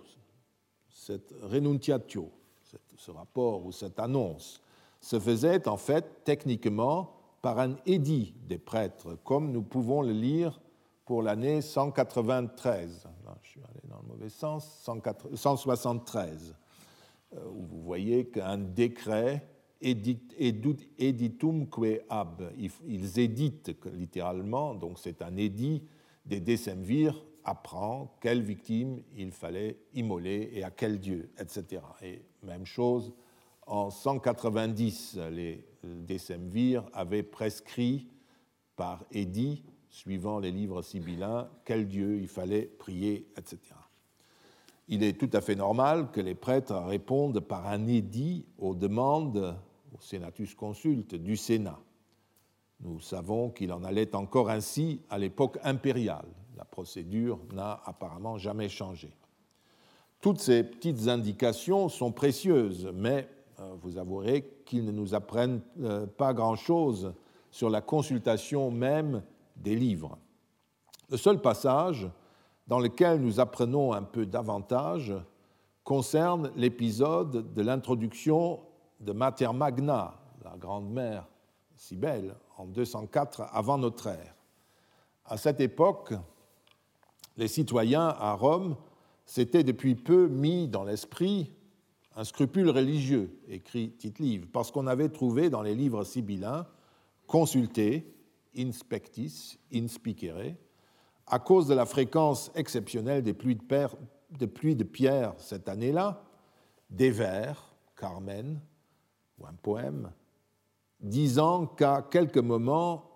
[1.04, 2.32] cette renunciatio,
[2.96, 4.62] ce rapport ou cette annonce,
[5.00, 7.12] se faisait en fait techniquement
[7.42, 10.62] par un édit des prêtres, comme nous pouvons le lire
[11.06, 13.06] pour l'année 193.
[13.42, 14.89] je suis allé dans le mauvais sens,
[15.34, 16.56] 173,
[17.34, 19.46] euh, où vous voyez qu'un décret
[19.82, 22.54] editum que ab,
[22.88, 25.84] ils éditent littéralement, donc c'est un édit
[26.26, 31.82] des décemvirs apprend quelle victime il fallait immoler et à quel dieu, etc.
[32.01, 33.13] Et même chose,
[33.65, 38.08] en 190, les décemvirs avaient prescrit
[38.75, 43.60] par édit suivant les livres sibyllins, quel dieu il fallait prier, etc.
[44.88, 49.56] Il est tout à fait normal que les prêtres répondent par un édit aux demandes,
[49.93, 51.79] au Senatus Consulte, du Sénat.
[52.82, 56.27] Nous savons qu'il en allait encore ainsi à l'époque impériale.
[56.73, 59.15] Procédure n'a apparemment jamais changé.
[60.19, 66.07] Toutes ces petites indications sont précieuses, mais euh, vous avouerez qu'ils ne nous apprennent euh,
[66.07, 67.13] pas grand-chose
[67.51, 69.21] sur la consultation même
[69.55, 70.17] des livres.
[71.12, 72.09] Le seul passage
[72.65, 75.13] dans lequel nous apprenons un peu davantage
[75.83, 78.62] concerne l'épisode de l'introduction
[78.99, 81.27] de Mater Magna, la grande-mère
[81.91, 84.33] belle, en 204 avant notre ère.
[85.25, 86.13] À cette époque,
[87.38, 88.76] les citoyens à Rome
[89.26, 91.52] s'étaient depuis peu mis dans l'esprit
[92.15, 96.67] un scrupule religieux, écrit Tite-Live, parce qu'on avait trouvé dans les livres sibyllins
[97.26, 98.13] consultés
[98.56, 100.56] inspectis, inspicere,
[101.26, 106.24] à cause de la fréquence exceptionnelle des pluies de, pierre cette année-là,
[106.89, 108.60] des vers, Carmen,
[109.39, 110.12] ou un poème,
[111.00, 113.10] disant qu'à quelques moments,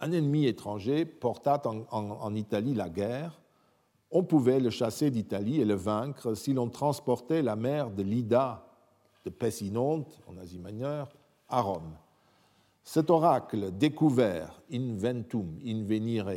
[0.00, 3.41] un ennemi étranger porta en Italie la guerre,
[4.12, 8.66] on pouvait le chasser d'Italie et le vaincre si l'on transportait la mer de Lida,
[9.24, 11.08] de Pessinonte, en Asie mineure,
[11.48, 11.96] à Rome.
[12.84, 16.28] Cet oracle découvert, inventum, invenire,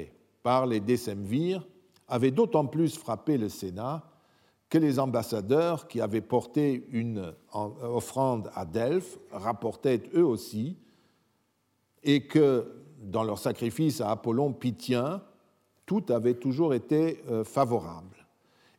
[0.42, 1.68] par les décemvirs,
[2.08, 4.04] avait d'autant plus frappé le Sénat
[4.70, 10.78] que les ambassadeurs qui avaient porté une offrande à Delphes rapportaient eux aussi,
[12.04, 15.22] et que dans leur sacrifice à Apollon Pythien,
[15.86, 18.26] tout avait toujours été euh, favorable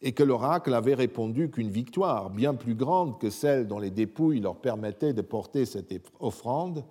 [0.02, 4.40] et que l'oracle avait répondu qu'une victoire bien plus grande que celle dont les dépouilles
[4.40, 6.84] leur permettaient de porter cette offrande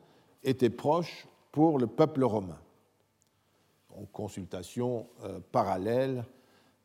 [0.43, 2.59] était proche pour le peuple romain.
[3.89, 6.25] En consultation euh, parallèle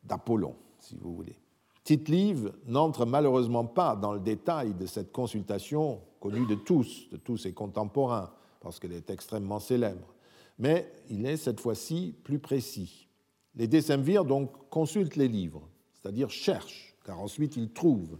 [0.03, 1.37] d'Apollon, si vous voulez.
[1.83, 7.37] Tite-Live n'entre malheureusement pas dans le détail de cette consultation connue de tous, de tous
[7.37, 10.13] ses contemporains, parce qu'elle est extrêmement célèbre.
[10.59, 13.09] Mais il est cette fois-ci plus précis.
[13.55, 18.17] Les décemvirs donc consultent les livres, c'est-à-dire cherchent, car ensuite ils trouvent.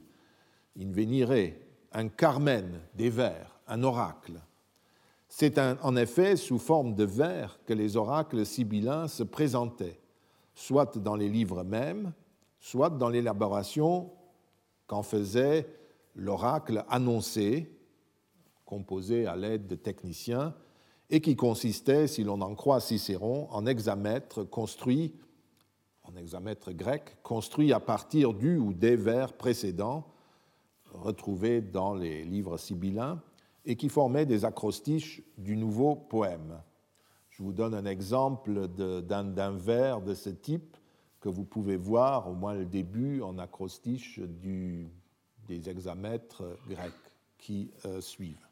[0.80, 1.54] In venire,
[1.91, 4.39] un carmen, des vers, un oracle.
[5.28, 10.00] C'est en effet sous forme de vers que les oracles sibyllins se présentaient,
[10.54, 12.13] soit dans les livres mêmes,
[12.60, 14.12] soit dans l'élaboration
[14.88, 15.67] qu'en faisait
[16.15, 17.72] l'oracle annoncé,
[18.65, 20.54] composé à l'aide de techniciens,
[21.12, 25.13] et qui consistait, si l'on en croit Cicéron, en hexamètres construits,
[26.04, 30.08] en hexamètre grec, construits à partir du ou des vers précédents,
[30.93, 33.21] retrouvés dans les livres sibyllins,
[33.65, 36.62] et qui formaient des acrostiches du nouveau poème.
[37.30, 40.78] Je vous donne un exemple d'un vers de ce type
[41.19, 46.93] que vous pouvez voir, au moins le début, en acrostiche des hexamètres grecs
[47.38, 48.47] qui euh, suivent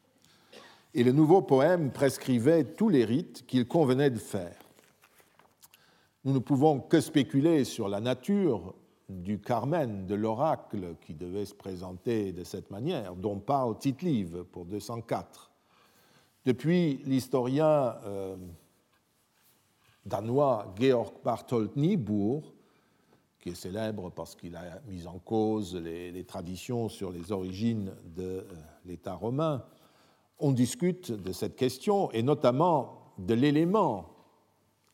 [0.93, 4.55] et le nouveau poème prescrivait tous les rites qu'il convenait de faire.
[6.25, 8.73] Nous ne pouvons que spéculer sur la nature
[9.07, 14.65] du Carmen, de l'oracle qui devait se présenter de cette manière, dont parle Tite-Live pour
[14.65, 15.51] 204.
[16.45, 18.35] Depuis l'historien euh,
[20.05, 22.41] danois Georg Barthold Niebuhr,
[23.39, 28.23] qui est célèbre parce qu'il a mis en cause les, traditions sur les origines de
[28.23, 28.43] euh,
[28.85, 29.63] l'État romain,
[30.39, 34.09] on discute de cette question et notamment de l'élément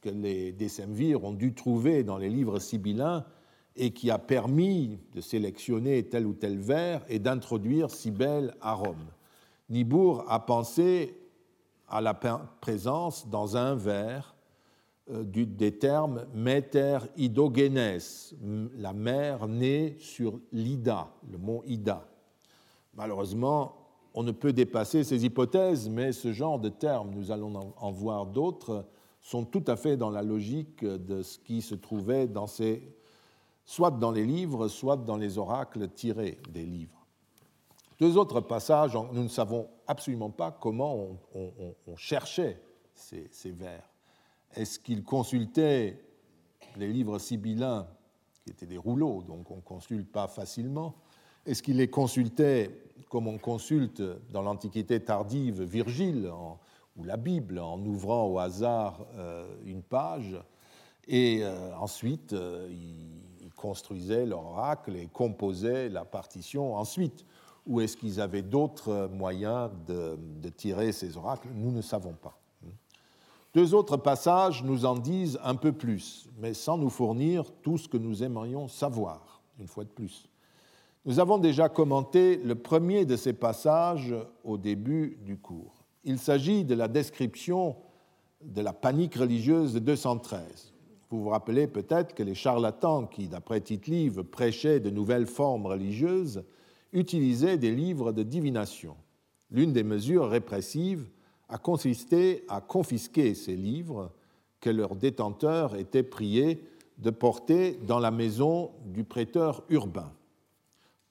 [0.01, 3.25] que les décemvirs ont dû trouver dans les livres sibyllins
[3.75, 9.07] et qui a permis de sélectionner tel ou tel vers et d'introduire Cybèle à Rome.
[9.69, 11.17] Nibourg a pensé
[11.87, 14.35] à la présence dans un vers
[15.11, 17.99] euh, des termes meter idogenes,
[18.77, 22.07] la mer née sur l'Ida, le mont Ida.
[22.93, 23.84] Malheureusement,
[24.15, 28.25] on ne peut dépasser ces hypothèses, mais ce genre de termes, nous allons en voir
[28.25, 28.85] d'autres,
[29.19, 32.81] sont tout à fait dans la logique de ce qui se trouvait dans ces,
[33.65, 37.05] soit dans les livres, soit dans les oracles tirés des livres.
[37.99, 42.61] Deux autres passages, nous ne savons absolument pas comment on, cherchait
[42.93, 43.83] ces, ces vers.
[44.55, 46.01] Est-ce qu'ils consultaient
[46.77, 47.85] les livres sibyllins,
[48.45, 50.95] qui étaient des rouleaux, donc on ne consulte pas facilement
[51.45, 52.71] Est-ce qu'ils les consultaient
[53.09, 56.31] comme on consulte dans l'Antiquité tardive Virgile
[56.97, 60.35] ou la Bible en ouvrant au hasard euh, une page,
[61.07, 67.25] et euh, ensuite euh, ils construisaient leur oracle et composaient la partition ensuite?
[67.67, 71.47] Ou est-ce qu'ils avaient d'autres moyens de, tirer ces oracles?
[71.55, 72.37] Nous ne savons pas.
[73.55, 77.87] Deux autres passages nous en disent un peu plus, mais sans nous fournir tout ce
[77.87, 80.27] que nous aimerions savoir, une fois de plus.
[81.07, 85.85] Nous avons déjà commenté le premier de ces passages au début du cours.
[86.03, 87.75] Il s'agit de la description
[88.43, 90.73] de la panique religieuse de 213.
[91.11, 96.43] Vous vous rappelez peut-être que les charlatans qui, d'après Tite-Live, prêchaient de nouvelles formes religieuses
[96.91, 98.95] utilisaient des livres de divination.
[99.51, 101.07] L'une des mesures répressives
[101.49, 104.11] a consisté à confisquer ces livres
[104.59, 106.63] que leurs détenteurs étaient priés
[106.97, 110.11] de porter dans la maison du prêteur urbain.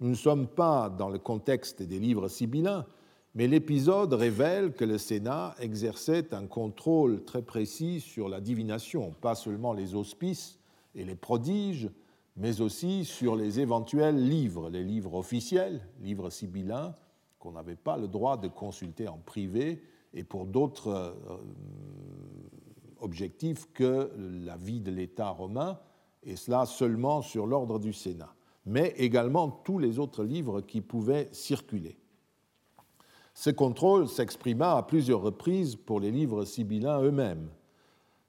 [0.01, 2.85] Nous ne sommes pas dans le contexte des livres sibyllins,
[3.37, 9.37] mais l'épisode révèle que le Sénat exerçait un contrôle très précis sur la divination, pas
[9.37, 10.59] seulement les auspices
[10.97, 11.91] et les prodiges,
[12.37, 16.97] mais aussi sur les éventuels livres, les livres officiels, livres sibyllins,
[17.39, 19.81] qu'on n'avait pas le droit de consulter en privé
[20.13, 21.37] et pour d'autres euh,
[23.01, 24.11] objectifs que
[24.45, 25.79] la vie de l'État romain,
[26.25, 28.35] et cela seulement sur l'ordre du Sénat
[28.67, 31.97] mais également tous les autres livres qui pouvaient circuler.
[33.35, 37.49] Ce contrôle s'exprima à plusieurs reprises pour les livres sibyllins eux-mêmes.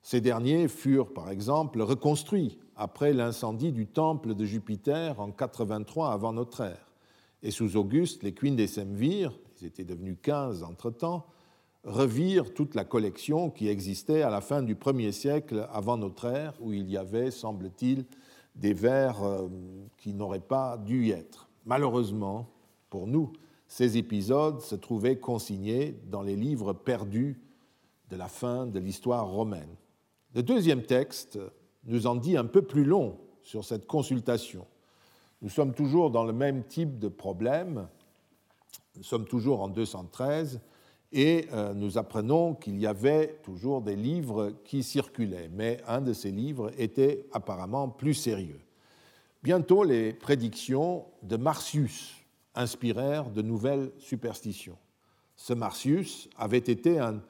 [0.01, 6.33] Ces derniers furent, par exemple, reconstruits après l'incendie du temple de Jupiter en 83 avant
[6.33, 6.91] notre ère.
[7.43, 11.27] Et sous Auguste, les Queen des Semvir, ils étaient devenus 15 entre-temps,
[11.83, 16.53] revirent toute la collection qui existait à la fin du 1er siècle avant notre ère,
[16.59, 18.05] où il y avait, semble-t-il,
[18.55, 19.47] des vers euh,
[19.97, 21.49] qui n'auraient pas dû y être.
[21.65, 22.49] Malheureusement,
[22.89, 23.33] pour nous,
[23.67, 27.41] ces épisodes se trouvaient consignés dans les livres perdus
[28.09, 29.75] de la fin de l'histoire romaine.
[30.33, 31.39] Le deuxième texte
[31.85, 34.65] nous en dit un peu plus long sur cette consultation.
[35.41, 37.87] Nous sommes toujours dans le même type de problème,
[38.95, 40.61] nous sommes toujours en 213,
[41.11, 46.13] et euh, nous apprenons qu'il y avait toujours des livres qui circulaient, mais un de
[46.13, 48.59] ces livres était apparemment plus sérieux.
[49.43, 52.15] Bientôt, les prédictions de Marcius
[52.55, 54.77] inspirèrent de nouvelles superstitions.
[55.35, 57.21] Ce Marcius avait été un,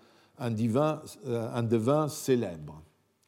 [0.51, 2.81] divin, euh, un devin célèbre.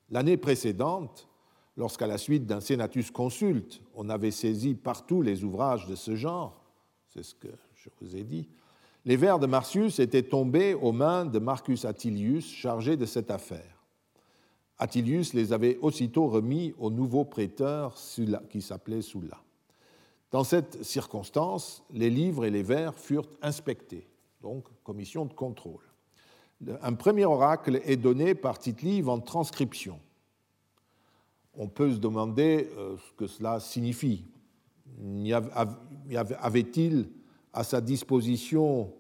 [0.10, 1.28] L'année précédente,
[1.76, 6.64] lorsqu'à la suite d'un Senatus consulte, on avait saisi partout les ouvrages de ce genre,
[7.10, 8.48] c'est ce que je vous ai dit,
[9.08, 13.82] les vers de Marcius étaient tombés aux mains de Marcus Attilius, chargé de cette affaire.
[14.78, 17.96] Attilius les avait aussitôt remis au nouveau prêteur
[18.50, 19.42] qui s'appelait Sulla.
[20.30, 24.06] Dans cette circonstance, les livres et les vers furent inspectés,
[24.42, 25.86] donc commission de contrôle.
[26.82, 30.02] Un premier oracle est donné par Tite-Live en transcription.
[31.54, 34.26] On peut se demander euh, ce que cela signifie.
[36.42, 37.08] Avait-il
[37.58, 38.94] à sa disposition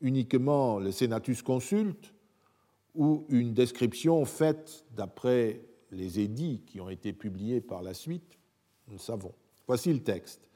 [0.00, 2.14] uniquement le Senatus consulte
[2.94, 5.60] ou une description faite d'après
[5.92, 8.38] les édits qui ont été publiés par la suite
[8.86, 9.34] Nous le savons.
[9.66, 10.48] Voici le texte.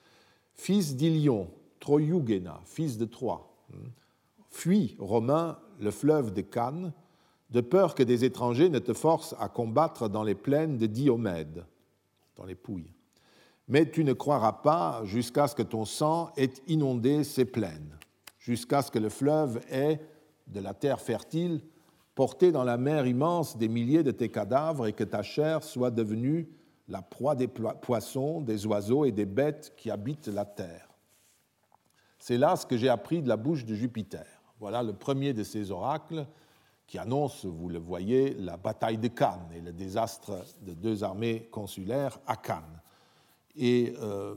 [0.54, 3.54] Fils d'Ilion, Troiugena, fils de Troie,
[4.48, 6.94] fuis, Romain, le fleuve de Cannes,
[7.50, 11.66] de peur que des étrangers ne te forcent à combattre dans les plaines de Diomède,
[12.36, 12.94] dans les Pouilles
[13.68, 17.98] mais tu ne croiras pas jusqu'à ce que ton sang ait inondé ces plaines,
[18.38, 20.00] jusqu'à ce que le fleuve ait,
[20.48, 21.62] de la terre fertile,
[22.14, 25.90] porté dans la mer immense des milliers de tes cadavres et que ta chair soit
[25.90, 26.48] devenue
[26.88, 30.88] la proie des poissons, des oiseaux et des bêtes qui habitent la terre.
[32.18, 34.26] C'est là ce que j'ai appris de la bouche de Jupiter.
[34.60, 36.26] Voilà le premier de ces oracles
[36.86, 41.48] qui annonce, vous le voyez, la bataille de Cannes et le désastre de deux armées
[41.50, 42.81] consulaires à Cannes.
[43.56, 44.34] Et euh,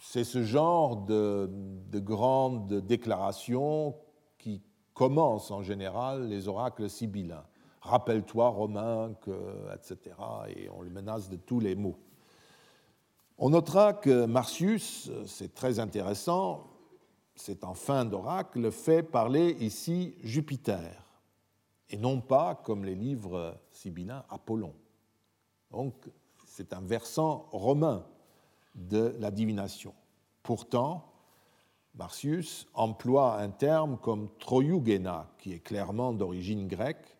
[0.00, 1.50] c'est ce genre de,
[1.94, 3.94] grandes déclarations
[4.38, 4.62] qui
[4.94, 7.44] commencent en général les oracles sibyllins.
[7.82, 9.30] Rappelle-toi, Romain, que,
[9.74, 10.16] etc.
[10.56, 11.98] Et on le menace de tous les mots.
[13.38, 16.66] On notera que Marcius, c'est très intéressant,
[17.36, 21.04] c'est en fin d'oracle, fait parler ici Jupiter,
[21.88, 24.74] et non pas, comme les livres sibyllins, Apollon.
[25.70, 25.94] Donc
[26.58, 28.04] c'est un versant romain
[28.74, 29.94] de la divination.
[30.42, 31.04] Pourtant,
[31.94, 37.16] Marcius emploie un terme comme troiugena, qui est clairement d'origine grecque,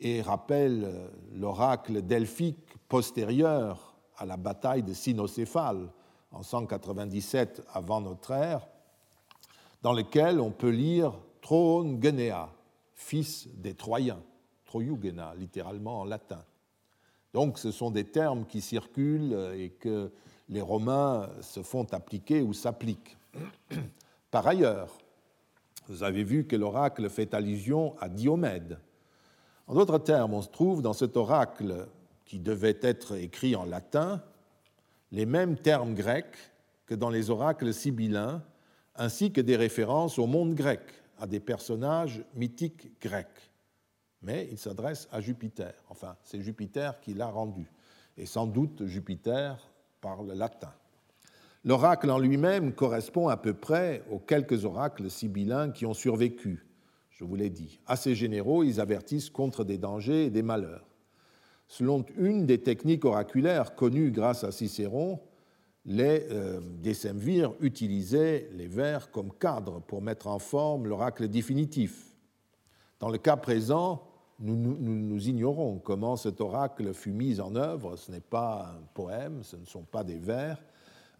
[0.00, 5.90] et rappelle l'oracle delphique postérieur à la bataille de Cynocéphale
[6.32, 8.66] en 197 avant notre ère,
[9.82, 11.12] dans lequel on peut lire
[11.42, 12.48] Tron Genea,
[12.94, 14.22] fils des Troyens,
[14.64, 16.42] Troiugena, littéralement en latin.
[17.34, 20.10] Donc ce sont des termes qui circulent et que
[20.48, 23.16] les Romains se font appliquer ou s'appliquent.
[24.30, 24.96] Par ailleurs,
[25.88, 28.78] vous avez vu que l'oracle fait allusion à Diomède.
[29.66, 31.88] En d'autres termes, on se trouve dans cet oracle
[32.24, 34.22] qui devait être écrit en latin
[35.10, 36.36] les mêmes termes grecs
[36.86, 38.42] que dans les oracles sibyllins,
[38.94, 40.82] ainsi que des références au monde grec,
[41.18, 43.50] à des personnages mythiques grecs
[44.24, 45.74] mais il s'adresse à Jupiter.
[45.88, 47.70] Enfin, c'est Jupiter qui l'a rendu.
[48.16, 49.70] Et sans doute Jupiter
[50.00, 50.72] parle latin.
[51.64, 56.66] L'oracle en lui-même correspond à peu près aux quelques oracles sibyllins qui ont survécu,
[57.10, 57.80] je vous l'ai dit.
[57.86, 60.86] Assez généraux, ils avertissent contre des dangers et des malheurs.
[61.66, 65.20] Selon une des techniques oraculaires connues grâce à Cicéron,
[65.86, 72.14] les euh, décemvirs utilisaient les vers comme cadre pour mettre en forme l'oracle définitif.
[73.00, 74.02] Dans le cas présent,
[74.40, 77.96] nous, ignorons comment cet oracle fut mis en œuvre.
[77.96, 80.58] Ce n'est pas un poème, ce ne sont pas des vers,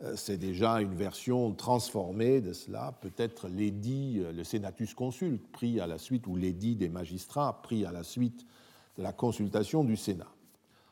[0.03, 5.79] euh, c'est déjà une version transformée de cela, peut-être l'édit, euh, le Senatus consulte, pris
[5.81, 8.45] à la suite, ou l'édit des magistrats, pris à la suite
[8.99, 10.31] de la consultation du Sénat.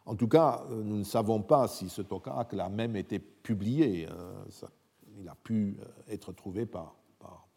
[0.07, 4.09] En tout cas, euh, nous ne savons pas si cet oracle a même été publié.
[5.19, 5.77] Il a pu
[6.09, 7.49] être trouvé par, par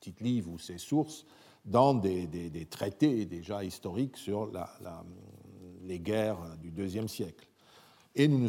[0.00, 1.24] Tite-Live ou ses sources
[1.64, 4.50] dans des, traités déjà historiques sur
[5.82, 7.46] les guerres du IIe siècle.
[8.14, 8.48] Et nous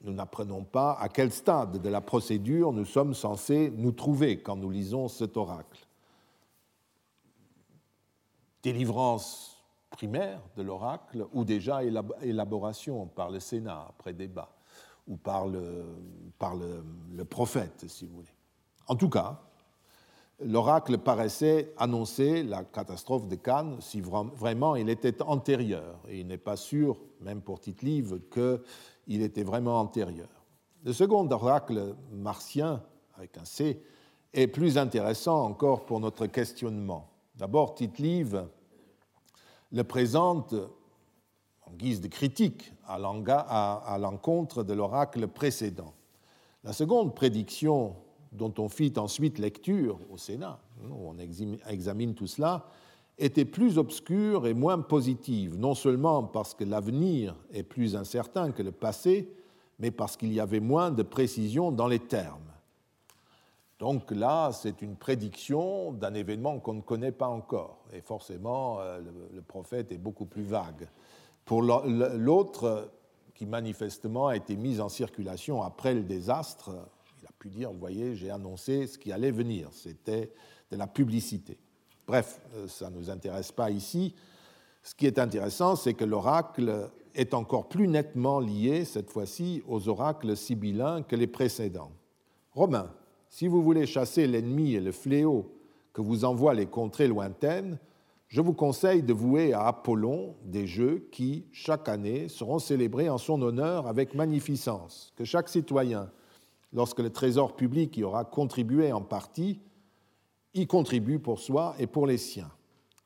[0.00, 4.56] nous n'apprenons pas à quel stade de la procédure nous sommes censés nous trouver quand
[4.56, 5.86] nous lisons cet oracle.
[8.62, 14.52] Délivrance primaire de l'oracle ou déjà élaboration par le Sénat après débat
[15.06, 15.84] ou par le,
[16.38, 18.34] par le prophète, si vous voulez.
[18.86, 19.40] En tout cas,
[20.40, 25.98] l'oracle paraissait annoncer la catastrophe de Cannes si vraiment il était antérieur.
[26.08, 30.28] Et il n'est pas sûr, même pour Tite-Live, qu'il était vraiment antérieur.
[30.84, 32.82] Le second oracle martien,
[33.16, 33.82] avec un C,
[34.32, 37.10] est plus intéressant encore pour notre questionnement.
[37.34, 38.46] D'abord, Tite-Live
[39.72, 40.54] le présente
[41.66, 42.98] en guise de critique à
[43.98, 45.92] l'encontre de l'oracle précédent.
[46.64, 47.96] La seconde prédiction
[48.32, 50.58] dont on fit ensuite lecture au Sénat,
[50.90, 52.66] où on examine tout cela,
[53.18, 58.62] était plus obscure et moins positive, non seulement parce que l'avenir est plus incertain que
[58.62, 59.28] le passé,
[59.78, 62.40] mais parce qu'il y avait moins de précision dans les termes.
[63.78, 69.00] Donc là, c'est une prédiction d'un événement qu'on ne connaît pas encore, et forcément, euh,
[69.32, 70.88] le prophète est beaucoup plus vague.
[71.44, 72.90] Pour l'autre,
[73.34, 76.70] qui manifestement a été mis en circulation après le désastre,
[77.38, 80.32] il a pu dire, vous voyez, j'ai annoncé ce qui allait venir, c'était
[80.72, 81.58] de la publicité.
[82.06, 84.14] Bref, euh, ça ne nous intéresse pas ici.
[84.82, 89.88] Ce qui est intéressant, c'est que l'oracle est encore plus nettement lié, cette fois-ci, aux
[89.88, 91.92] oracles sibyllins que les précédents.
[92.52, 92.90] Romains,
[93.28, 95.54] si vous voulez chasser l'ennemi et le fléau
[95.92, 97.78] que vous envoient les contrées lointaines,
[98.26, 103.18] je vous conseille de vouer à Apollon des jeux qui, chaque année, seront célébrés en
[103.18, 106.10] son honneur avec magnificence, que chaque citoyen,
[106.72, 109.60] lorsque le trésor public y aura contribué en partie,
[110.54, 112.50] y contribue pour soi et pour les siens.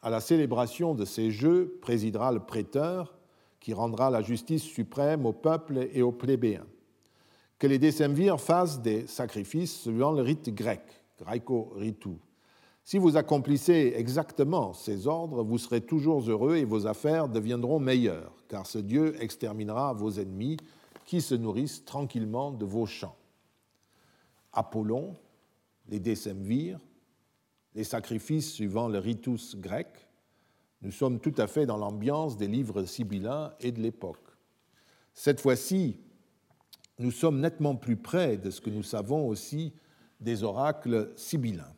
[0.01, 3.19] À la célébration de ces jeux présidera le prêteur,
[3.61, 6.67] qui rendra la justice suprême au peuple et aux plébéens.
[7.59, 10.83] Que les décemvirs fassent des sacrifices suivant le rite grec,
[11.21, 12.19] greco-ritu,
[12.85, 18.33] si vous accomplissez exactement ces ordres, vous serez toujours heureux et vos affaires deviendront meilleures,
[18.49, 20.57] car ce Dieu exterminera vos ennemis
[21.07, 23.17] qui se nourrissent tranquillement de vos champs.
[24.53, 25.17] Apollon,
[25.89, 26.81] les décemvirs,
[27.75, 30.09] les sacrifices suivant le ritus grec,
[30.83, 34.37] nous sommes tout à fait dans l'ambiance des livres sibyllins et de l'époque.
[35.15, 35.97] Cette fois-ci,
[36.99, 39.73] nous sommes nettement plus près de ce que nous savons aussi
[40.21, 41.75] des oracles sibyllins.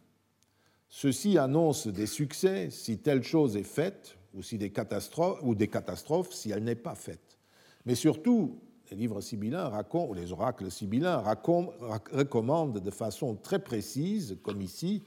[0.88, 5.68] Ceci annonce des succès si telle chose est faite, ou, si des catastrophes, ou des
[5.68, 7.38] catastrophes si elle n'est pas faite.
[7.84, 8.60] Mais surtout,
[8.94, 11.18] les oracles sibyllins
[12.12, 15.02] recommandent de façon très précise, comme ici,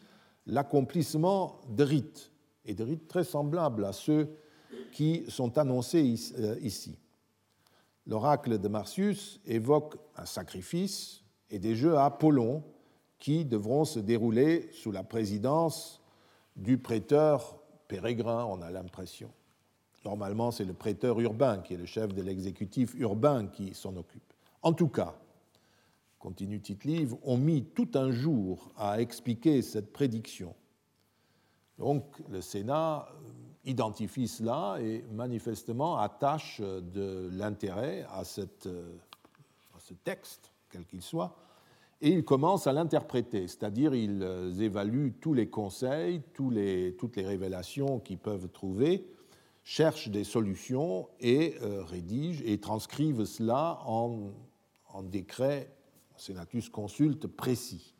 [0.46, 2.32] l'accomplissement de rites,
[2.66, 4.30] et de rites très semblables à ceux
[4.92, 6.98] qui sont annoncés euh, ici.
[8.06, 12.64] L'oracle de Marcius évoque un sacrifice et des jeux à Apollon,
[13.20, 16.02] qui devront se dérouler sous la présidence
[16.56, 19.32] du prêteur pérégrin, on a l'impression.
[20.08, 24.34] Normalement, c'est le prêteur urbain qui est le chef de l'exécutif urbain qui s'en occupe.
[24.62, 25.16] En tout cas,
[26.18, 30.56] continue Tite-Livre, on mit tout un jour à expliquer cette prédiction.
[31.78, 33.10] Donc le Sénat
[33.66, 41.36] identifie cela et manifestement attache de l'intérêt à, à ce texte, quel qu'il soit,
[42.00, 48.00] et ils commencent à l'interpréter, c'est-à-dire ils euh, évaluent tous les conseils, toutes les révélations
[48.00, 49.17] qu'ils peuvent trouver,
[49.68, 54.32] cherchent des solutions et euh, rédigent et transcrivent cela en,
[54.94, 55.76] en décret,
[56.16, 57.94] senatus consulte précis.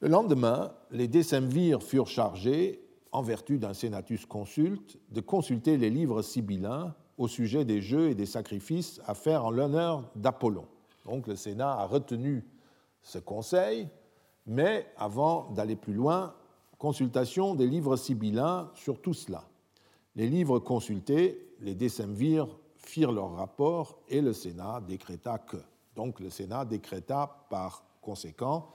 [0.00, 2.80] Le lendemain, les décemvirs furent chargés,
[3.12, 8.14] en vertu d'un senatus consulte, de consulter les livres sibyllins au sujet des jeux et
[8.14, 10.66] des sacrifices à faire en l'honneur d'Apollon.
[11.04, 12.46] Donc le Sénat a retenu
[13.02, 13.90] ce conseil,
[14.46, 16.34] mais avant d'aller plus loin,
[16.78, 19.44] consultation des livres sibyllins sur tout cela.
[20.16, 25.56] Les livres consultés, les décemvirs firent leur rapport et le Sénat décréta que.
[25.96, 28.74] Donc le Sénat décréta par conséquent,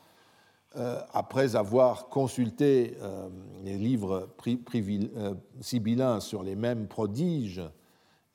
[0.75, 3.29] euh, après avoir consulté euh,
[3.63, 7.61] les livres euh, sibyllins sur les mêmes prodiges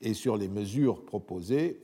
[0.01, 1.81] et sur les mesures proposées,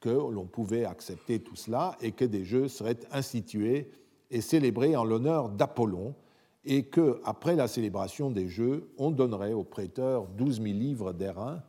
[0.00, 3.92] que l'on pouvait accepter tout cela et que des jeux seraient institués
[4.30, 6.16] et célébrés en l'honneur d'Apollon
[6.64, 11.62] et que, après la célébration des jeux, on donnerait aux prêteurs 12 000 livres d'airain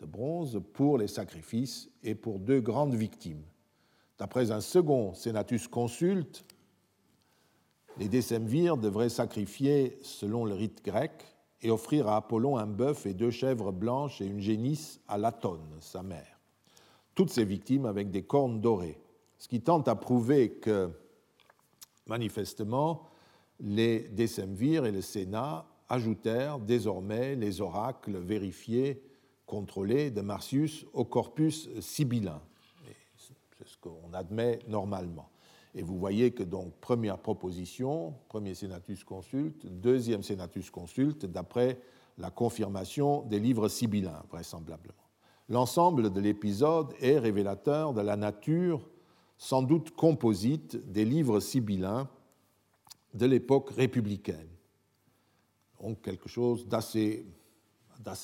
[0.00, 3.42] de bronze pour les sacrifices et pour deux grandes victimes.
[4.18, 6.44] D'après un second senatus consulte,
[7.98, 11.24] les décemvirs devraient sacrifier selon le rite grec
[11.62, 15.66] et offrir à Apollon un bœuf et deux chèvres blanches et une génisse à Latone,
[15.80, 16.36] sa mère
[17.16, 19.00] toutes ces victimes avec des cornes dorées,
[19.38, 20.90] ce qui tente à prouver que,
[22.06, 23.08] manifestement,
[23.60, 29.02] les décemvirs et le Sénat ajoutèrent désormais les oracles vérifiés,
[29.46, 32.40] contrôlés de Marcius au corpus sibyllin.
[33.16, 35.30] C'est ce qu'on admet normalement.
[35.74, 41.78] Et vous voyez que donc première proposition, premier senatus consulte, deuxième senatus consulte, d'après
[42.18, 44.94] la confirmation des livres sibyllins, vraisemblablement.
[45.48, 48.88] L'ensemble de l'épisode est révélateur de la nature
[49.38, 52.08] sans doute composite des livres sibyllins
[53.16, 54.48] de l'époque républicaine.
[55.80, 57.26] Donc quelque chose d'assez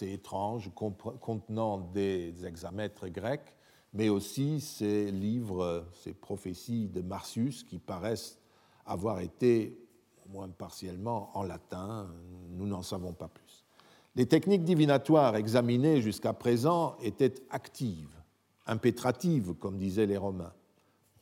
[0.02, 3.54] étrange, contenant des hexamètres grecs,
[3.94, 8.38] mais aussi ces livres, ces prophéties de Marcius qui paraissent
[8.86, 9.78] avoir été,
[10.24, 12.08] au moins partiellement, en latin.
[12.50, 13.64] Nous n'en savons pas plus.
[14.14, 18.14] Les techniques divinatoires examinées jusqu'à présent étaient actives,
[18.66, 20.52] impétratives, comme disaient les Romains.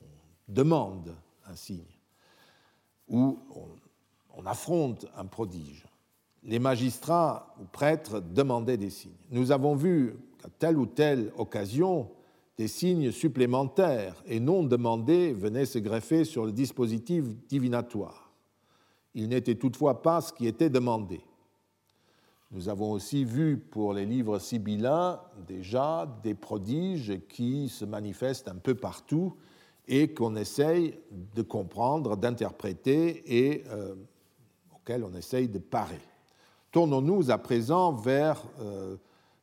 [0.01, 1.15] On demande
[1.47, 2.00] un signe,
[3.11, 5.85] ou on, on affronte un prodige.
[6.43, 9.13] Les magistrats ou prêtres demandaient des signes.
[9.31, 12.09] Nous avons vu qu'à telle ou telle occasion,
[12.57, 18.31] des signes supplémentaires et non demandés venaient se greffer sur le dispositif divinatoire.
[19.15, 21.21] Il n'était toutefois pas ce qui était demandé.
[22.53, 28.57] Nous avons aussi vu pour les livres sibyllins déjà des prodiges qui se manifestent un
[28.57, 29.35] peu partout
[29.91, 30.95] et qu'on essaye
[31.35, 33.97] de comprendre, d'interpréter et euh,
[34.73, 36.01] auxquels on essaye de parer.
[36.71, 38.97] Tournons-nous à présent vers euh,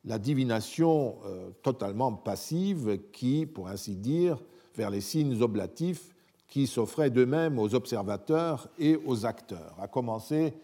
[0.06, 4.38] la divination euh, totalement passive qui, pour ainsi dire,
[4.74, 6.14] vers les signes oblatifs
[6.46, 10.54] qui s'offraient d'eux-mêmes aux observateurs et aux acteurs, à commencer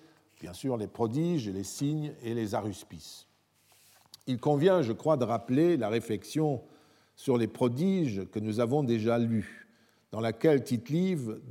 [0.41, 3.27] bien sûr les prodiges, les signes et les aruspices.
[4.27, 6.63] Il convient, je crois, de rappeler la réflexion
[7.17, 9.64] sur les prodiges que nous avons déjà lue,
[10.15, 10.93] dans laquelle tite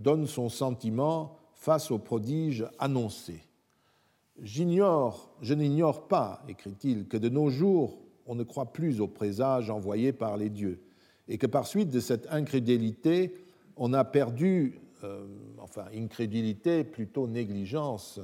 [0.01, 3.43] donne son sentiment face aux prodiges annoncés.
[4.41, 9.69] J'ignore, je n'ignore pas, écrit-il, que de nos jours, on ne croit plus aux présages
[9.69, 10.79] envoyés par les dieux,
[11.27, 13.33] et que par suite de cette incrédulité,
[13.75, 15.25] on a perdu, euh,
[15.59, 18.21] enfin, incrédulité, plutôt négligence,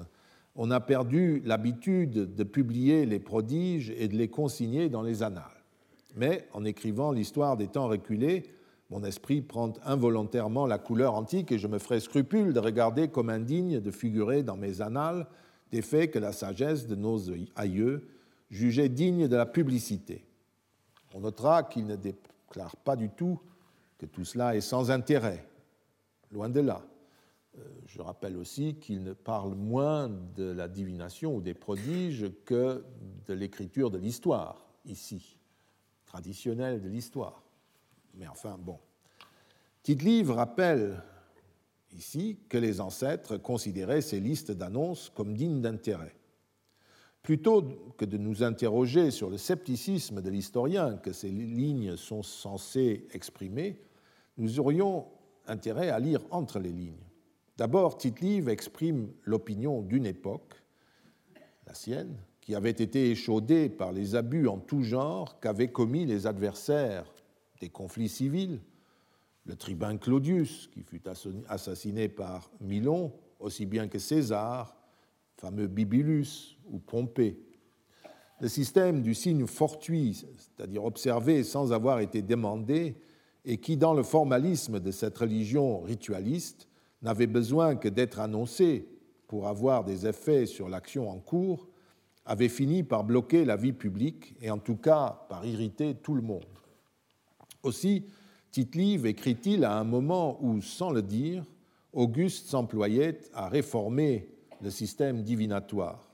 [0.56, 5.66] on a perdu l'habitude de publier les prodiges et de les consigner dans les annales.
[6.16, 8.44] Mais en écrivant l'histoire des temps reculés,
[8.90, 13.30] mon esprit prend involontairement la couleur antique et je me ferai scrupule de regarder comme
[13.30, 15.28] indigne de figurer dans mes annales
[15.72, 17.20] des faits que la sagesse de nos
[17.56, 18.08] aïeux
[18.50, 20.26] jugeait dignes de la publicité.
[21.14, 23.40] On notera qu'il ne déclare pas du tout
[24.00, 25.48] que tout cela est sans intérêt,
[26.32, 26.82] loin de là.
[27.58, 32.84] Euh, je rappelle aussi qu'il ne parle moins de la divination ou des prodiges que
[33.28, 35.38] de l'écriture de l'histoire, ici,
[36.06, 37.44] traditionnelle de l'histoire.
[38.16, 38.80] Mais enfin, bon.
[39.84, 41.02] Tite-Livre rappelle
[41.94, 46.16] ici que les ancêtres considéraient ces listes d'annonces comme dignes d'intérêt.
[47.22, 47.64] Plutôt
[47.98, 53.82] que de nous interroger sur le scepticisme de l'historien que ces lignes sont censées exprimer,
[54.38, 55.08] nous aurions
[55.48, 57.06] intérêt à lire entre les lignes.
[57.58, 60.64] D'abord, tite exprime l'opinion d'une époque,
[61.68, 66.26] la sienne, qui avait été échaudée par les abus en tout genre qu'avaient commis les
[66.26, 67.06] adversaires
[67.60, 68.60] des conflits civils,
[69.46, 71.02] le tribun Claudius, qui fut
[71.48, 74.76] assassiné par Milon, aussi bien que César,
[75.38, 77.40] fameux Bibulus ou Pompée.
[78.42, 82.96] Le système du signe fortuit, c'est-à-dire observé sans avoir été demandé,
[83.46, 86.68] et qui, dans le formalisme de cette religion ritualiste,
[87.02, 88.88] n'avait besoin que d'être annoncé
[89.28, 91.68] pour avoir des effets sur l'action en cours,
[92.26, 96.22] avait fini par bloquer la vie publique et en tout cas par irriter tout le
[96.22, 96.59] monde.
[97.64, 98.06] Aussi,
[98.52, 101.44] Tite-Live écrit-il à un moment où, sans le dire,
[101.94, 104.30] Auguste s'employait à réformer
[104.62, 106.10] le système divinatoire.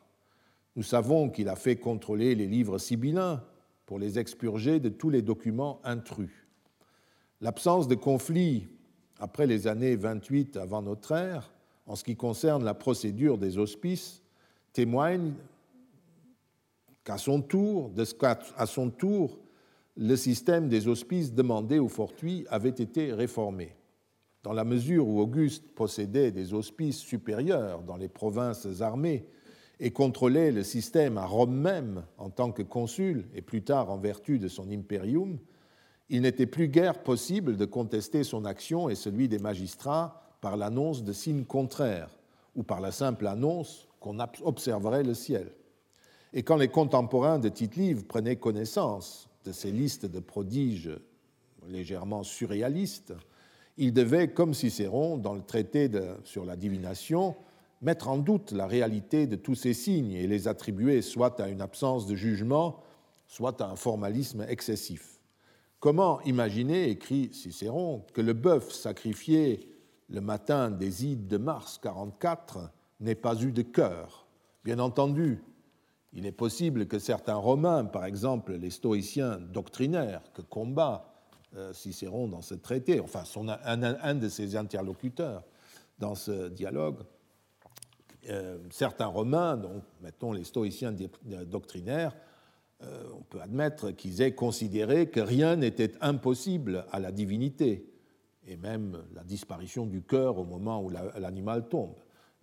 [0.75, 3.43] Nous savons qu'il a fait contrôler les livres sibyllins
[3.85, 6.47] pour les expurger de tous les documents intrus.
[7.41, 8.67] L'absence de conflit
[9.19, 11.51] après les années 28 avant notre ère,
[11.85, 14.21] en ce qui concerne la procédure des hospices,
[14.73, 15.33] témoigne
[17.03, 17.91] qu'à son tour,
[18.57, 19.37] à son tour,
[19.97, 23.75] le système des hospices demandés aux fortuits avait été réformé.
[24.43, 29.25] Dans la mesure où Auguste possédait des hospices supérieurs dans les provinces armées
[29.79, 33.97] et contrôlait le système à Rome même en tant que consul et plus tard en
[33.97, 35.39] vertu de son impérium,
[36.09, 41.03] il n'était plus guère possible de contester son action et celui des magistrats par l'annonce
[41.03, 42.19] de signes contraires
[42.55, 45.51] ou par la simple annonce qu'on observerait le ciel.
[46.33, 50.91] Et quand les contemporains de tite prenaient connaissance de ces listes de prodiges
[51.67, 53.13] légèrement surréalistes,
[53.77, 55.89] il devait, comme Cicéron dans le traité
[56.23, 57.35] sur la divination,
[57.81, 61.61] mettre en doute la réalité de tous ces signes et les attribuer soit à une
[61.61, 62.81] absence de jugement,
[63.27, 65.19] soit à un formalisme excessif.
[65.79, 69.69] Comment imaginer, écrit Cicéron, que le bœuf sacrifié
[70.09, 72.71] le matin des Ides de mars 44
[73.01, 74.25] n'ait pas eu de cœur?
[74.63, 75.43] Bien entendu,
[76.15, 81.13] il est possible que certains Romains, par exemple les stoïciens doctrinaires que combat
[81.57, 85.43] euh, Cicéron dans ce traité, enfin un, de ses interlocuteurs
[85.99, 86.99] dans ce dialogue,
[88.29, 90.93] euh, certains Romains, donc mettons les stoïciens
[91.45, 92.15] doctrinaires,
[92.81, 97.91] euh, on peut admettre qu'ils aient considéré que rien n'était impossible à la divinité,
[98.47, 101.95] et même la disparition du cœur au moment où l'animal tombe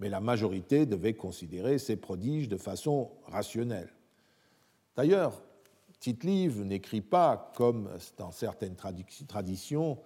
[0.02, 3.88] mais la majorité devait considérer ces prodiges de façon rationnelle.
[4.96, 5.44] D'ailleurs,
[6.00, 7.88] Tite-Live n'écrit pas, comme
[8.18, 9.96] dans certaines traductions,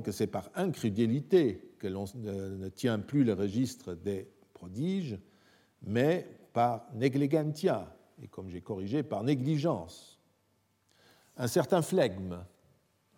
[0.00, 5.18] que c'est par incrédulité que l'on ne tient plus le registre des prodiges,
[5.82, 10.18] mais par negligentia, et comme j'ai corrigé, par négligence.
[11.36, 12.42] Un certain flegme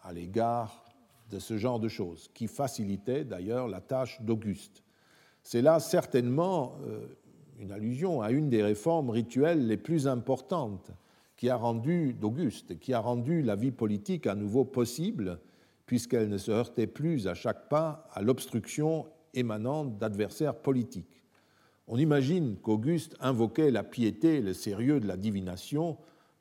[0.03, 0.85] à l'égard
[1.31, 4.83] de ce genre de choses, qui facilitait d'ailleurs la tâche d'Auguste.
[5.43, 7.07] C'est là certainement euh,
[7.59, 10.91] une allusion à une des réformes rituelles les plus importantes
[11.37, 15.39] qui a rendu d'Auguste, qui a rendu la vie politique à nouveau possible,
[15.87, 21.23] puisqu'elle ne se heurtait plus à chaque pas à l'obstruction émanant d'adversaires politiques.
[21.87, 25.97] On imagine qu'Auguste invoquait la piété le sérieux de la divination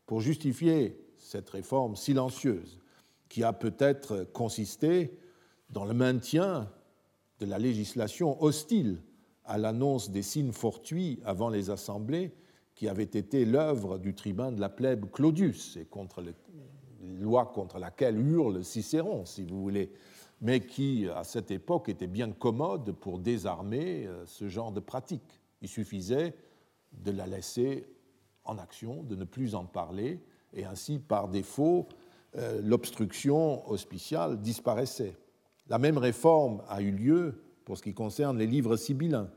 [0.06, 2.80] pour justifier cette réforme silencieuse,
[3.30, 5.18] qui a peut-être consisté
[5.70, 6.70] dans le maintien
[7.40, 9.02] de la législation hostile
[9.46, 12.34] à l'annonce des signes fortuits avant les assemblées
[12.76, 16.34] qui avait été l'œuvre du tribun de la plèbe Claudius et contre les
[17.20, 19.92] loi contre laquelle hurle Cicéron, si vous voulez,
[20.42, 25.42] mais qui, à cette époque, était bien commode pour désarmer euh, ce genre de pratique.
[25.62, 26.36] Il suffisait
[26.92, 27.88] de la laisser
[28.44, 30.22] en action, de ne plus en parler,
[30.54, 31.88] et ainsi, par défaut,
[32.36, 35.16] euh, l'obstruction hospiciale disparaissait.
[35.70, 39.30] La même réforme a eu lieu pour ce qui concerne les livres sibyllins.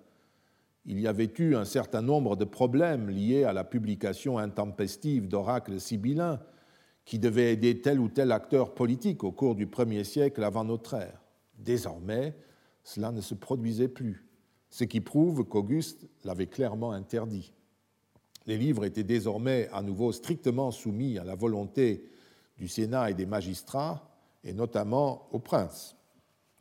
[0.87, 5.81] Il y avait eu un certain nombre de problèmes liés à la publication intempestive d'oracles
[5.81, 6.41] sibyllins
[7.05, 10.95] qui devaient aider tel ou tel acteur politique au cours du premier siècle avant notre
[10.95, 11.21] ère.
[11.59, 12.37] Désormais,
[12.85, 14.25] cela ne se produisait plus,
[14.71, 17.53] ce qui prouve qu'Auguste l'avait clairement interdit.
[18.47, 22.09] Les livres étaient désormais à nouveau strictement soumis à la volonté
[22.57, 24.09] du Sénat et des magistrats,
[24.45, 25.97] et notamment au prince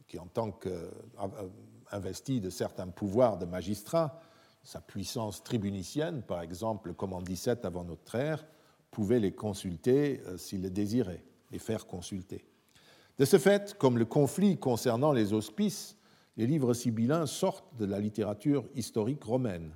[0.09, 4.19] qui, en tant qu'investi de certains pouvoirs de magistrat,
[4.63, 8.45] sa puissance tribunicienne, par exemple, comme en 17 avant notre ère,
[8.91, 12.43] pouvait les consulter euh, s'il le désirait, les faire consulter.
[13.19, 15.95] De ce fait, comme le conflit concernant les hospices,
[16.37, 19.71] les livres sibyllins sortent de la littérature historique romaine.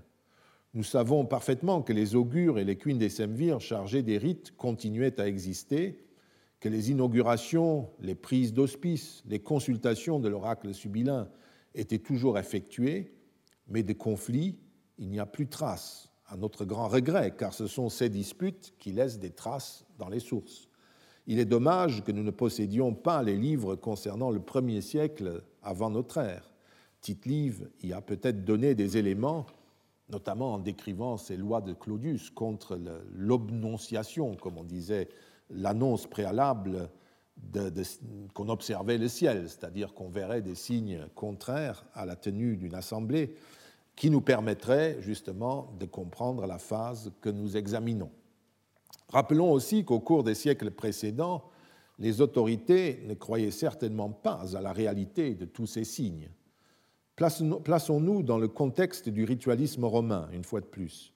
[0.74, 5.20] Nous savons parfaitement que les augures et les quines des semvirs chargés des rites continuaient
[5.20, 6.04] à exister
[6.64, 11.28] que les inaugurations, les prises d'hospices, les consultations de l'oracle sibyllin
[11.76, 13.12] étaient toujours effectuées,
[13.68, 14.58] mais de conflits,
[14.98, 18.94] il n'y a plus trace, à notre grand regret, car ce sont ces disputes qui
[18.94, 20.70] laissent des traces dans les sources.
[21.28, 25.90] Il est dommage que nous ne possédions pas les livres concernant le premier siècle avant
[25.90, 26.54] notre ère.
[27.02, 29.48] Tite-Live y a peut-être donné des éléments,
[30.08, 32.80] notamment en décrivant ces lois de Claudius contre
[33.12, 35.10] l'obnonciation, comme on disait
[35.54, 36.90] l'annonce préalable
[38.34, 43.36] qu'on observait le ciel, c'est-à-dire qu'on verrait des signes contraires à la tenue d'une assemblée
[43.96, 48.12] qui nous permettrait justement de comprendre la phase que nous examinons.
[49.10, 51.44] Rappelons aussi qu'au cours des siècles précédents,
[52.00, 56.30] les autorités ne croyaient certainement pas à la réalité de tous ces signes.
[57.16, 61.13] Plaçons-nous dans le contexte du ritualisme romain, une fois de plus.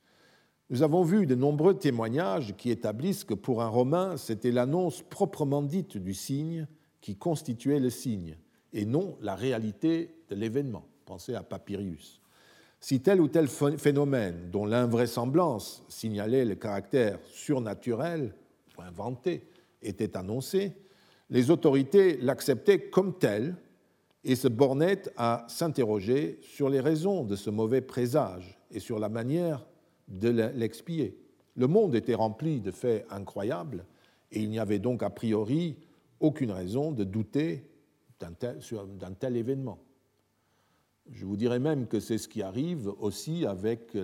[0.70, 5.62] Nous avons vu de nombreux témoignages qui établissent que pour un Romain, c'était l'annonce proprement
[5.62, 6.68] dite du signe
[7.00, 8.36] qui constituait le signe,
[8.74, 10.86] et non la réalité de l'événement.
[11.06, 12.20] Pensez à Papyrus.
[12.82, 18.36] Si tel ou tel phénomène, dont l'invraisemblance signalait le caractère surnaturel
[18.78, 19.48] ou inventé,
[19.82, 20.74] était annoncé,
[21.30, 23.56] les autorités l'acceptaient comme tel
[24.26, 29.08] et se bornaient à s'interroger sur les raisons de ce mauvais présage et sur la
[29.08, 29.66] manière
[30.08, 31.18] de l'expier.
[31.56, 33.86] Le monde était rempli de faits incroyables
[34.32, 35.78] et il n'y avait donc a priori
[36.20, 37.70] aucune raison de douter
[38.20, 39.80] d'un tel, événement.
[41.10, 43.96] Je vous dirais même que c'est ce qui arrive aussi avec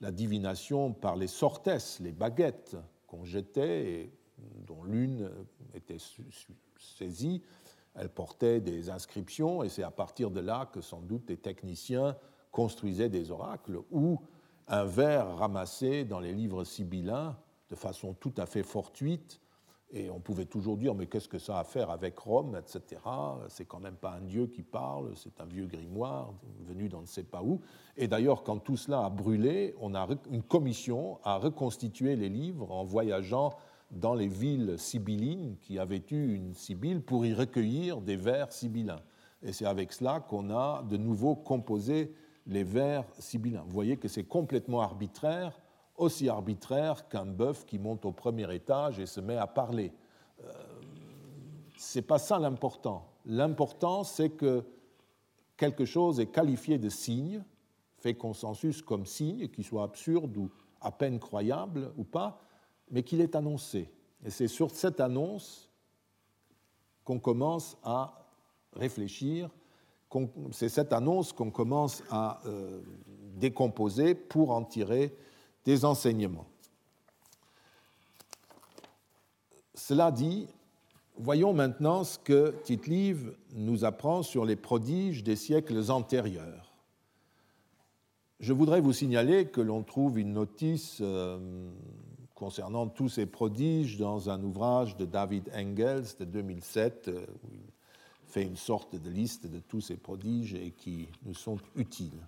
[0.00, 1.70] la divination par les sortes,
[2.00, 2.76] les baguettes
[3.06, 4.12] qu'on jetait et
[4.66, 5.30] dont l'une
[5.74, 5.98] était
[6.78, 7.42] saisie.
[7.94, 12.16] Elle portait des inscriptions et c'est à partir de là que sans doute les techniciens
[12.50, 14.20] construisaient des oracles ou
[14.68, 17.36] un vers ramassé dans les livres sibyllins
[17.70, 19.40] de façon tout à fait fortuite
[19.96, 23.00] Et on pouvait toujours dire, mais qu'est-ce que ça a à faire avec Rome, etc.
[23.48, 26.32] C'est quand même pas un dieu qui parle, c'est un vieux grimoire
[26.66, 27.60] venu d'on ne sait pas où.
[27.96, 32.72] Et d'ailleurs, quand tout cela a brûlé, on a une commission à reconstituer les livres
[32.72, 33.52] en voyageant
[33.92, 39.02] dans les villes sibyllines qui avaient eu une sibylle pour y recueillir des vers sibyllins.
[39.42, 42.12] Et c'est avec cela qu'on a de nouveau composé
[42.46, 43.62] les vers sibyllins.
[43.66, 45.60] Vous voyez que c'est complètement arbitraire,
[45.96, 49.92] aussi arbitraire qu'un bœuf qui monte au premier étage et se met à parler.
[50.42, 50.52] Euh,
[51.76, 53.08] Ce n'est pas ça l'important.
[53.24, 54.64] L'important, c'est que
[55.56, 57.42] quelque chose est qualifié de signe,
[57.96, 62.40] fait consensus comme signe, qu'il soit absurde ou à peine croyable ou pas,
[62.90, 63.90] mais qu'il est annoncé.
[64.24, 65.70] Et c'est sur cette annonce
[67.04, 68.28] qu'on commence à
[68.72, 69.50] réfléchir,
[70.52, 72.80] c'est cette annonce qu'on commence à euh,
[73.36, 75.16] décomposer pour en tirer
[75.64, 76.46] des enseignements.
[79.74, 80.46] Cela dit,
[81.18, 82.88] voyons maintenant ce que tite
[83.54, 86.72] nous apprend sur les prodiges des siècles antérieurs.
[88.40, 91.70] Je voudrais vous signaler que l'on trouve une notice euh,
[92.34, 97.73] concernant tous ces prodiges dans un ouvrage de David Engels de 2007, euh, où il
[98.34, 102.26] fait une sorte de liste de tous ces prodiges et qui nous sont utiles.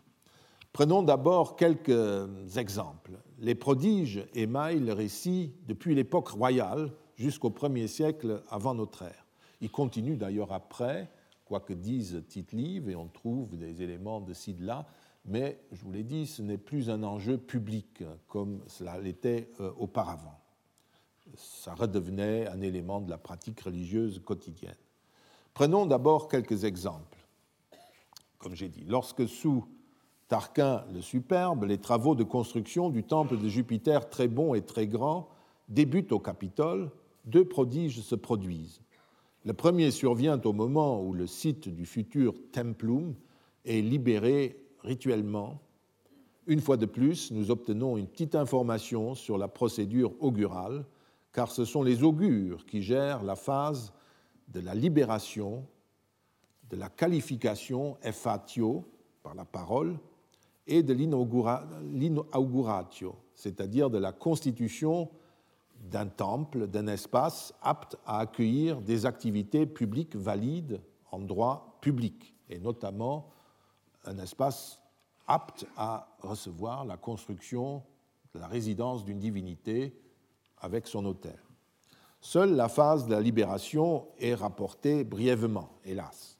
[0.73, 3.19] Prenons d'abord quelques exemples.
[3.41, 9.27] Les prodiges émaillent le récit depuis l'époque royale jusqu'au 1er siècle avant notre ère.
[9.61, 11.11] Ils continuent d'ailleurs après,
[11.45, 14.87] quoi que dise Tite-Live, et on trouve des éléments de ci, de là,
[15.25, 19.73] mais je vous l'ai dit, ce n'est plus un enjeu public comme cela l'était euh,
[19.77, 20.39] auparavant.
[21.35, 24.77] Ça redevenait un élément de la pratique religieuse quotidienne.
[25.57, 27.27] Prenons d'abord quelques exemples.
[28.37, 29.65] Comme j'ai dit, lorsque sous
[30.29, 34.87] Tarquin le Superbe, les travaux de construction du temple de Jupiter très bon et très
[34.87, 35.31] grand
[35.71, 36.91] débutent au Capitole,
[37.25, 38.83] deux prodiges se produisent.
[39.47, 43.15] Le premier survient au moment où le site du futur Templum
[43.65, 45.59] est libéré rituellement.
[46.47, 50.85] Une fois de plus, nous obtenons une petite information sur la procédure augurale,
[51.33, 53.95] car ce sont les augures qui gèrent la phase
[54.49, 55.67] de la libération,
[56.71, 58.85] de la qualification effatio
[59.23, 59.99] par la parole
[60.67, 65.11] et de l'inauguratio, c'est-à-dire de la constitution
[65.91, 70.81] d'un temple, d'un espace apte à accueillir des activités publiques valides
[71.11, 73.31] en droit public, et notamment
[74.05, 74.81] un espace
[75.27, 77.83] apte à recevoir la construction
[78.35, 79.99] de la résidence d'une divinité
[80.59, 81.39] avec son hôtel.
[82.29, 86.37] Seule la phase de la libération est rapportée brièvement, hélas,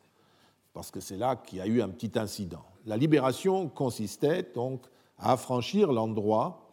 [0.73, 2.65] parce que c'est là qu'il y a eu un petit incident.
[2.87, 4.85] La libération consistait donc
[5.17, 6.69] à affranchir l'endroit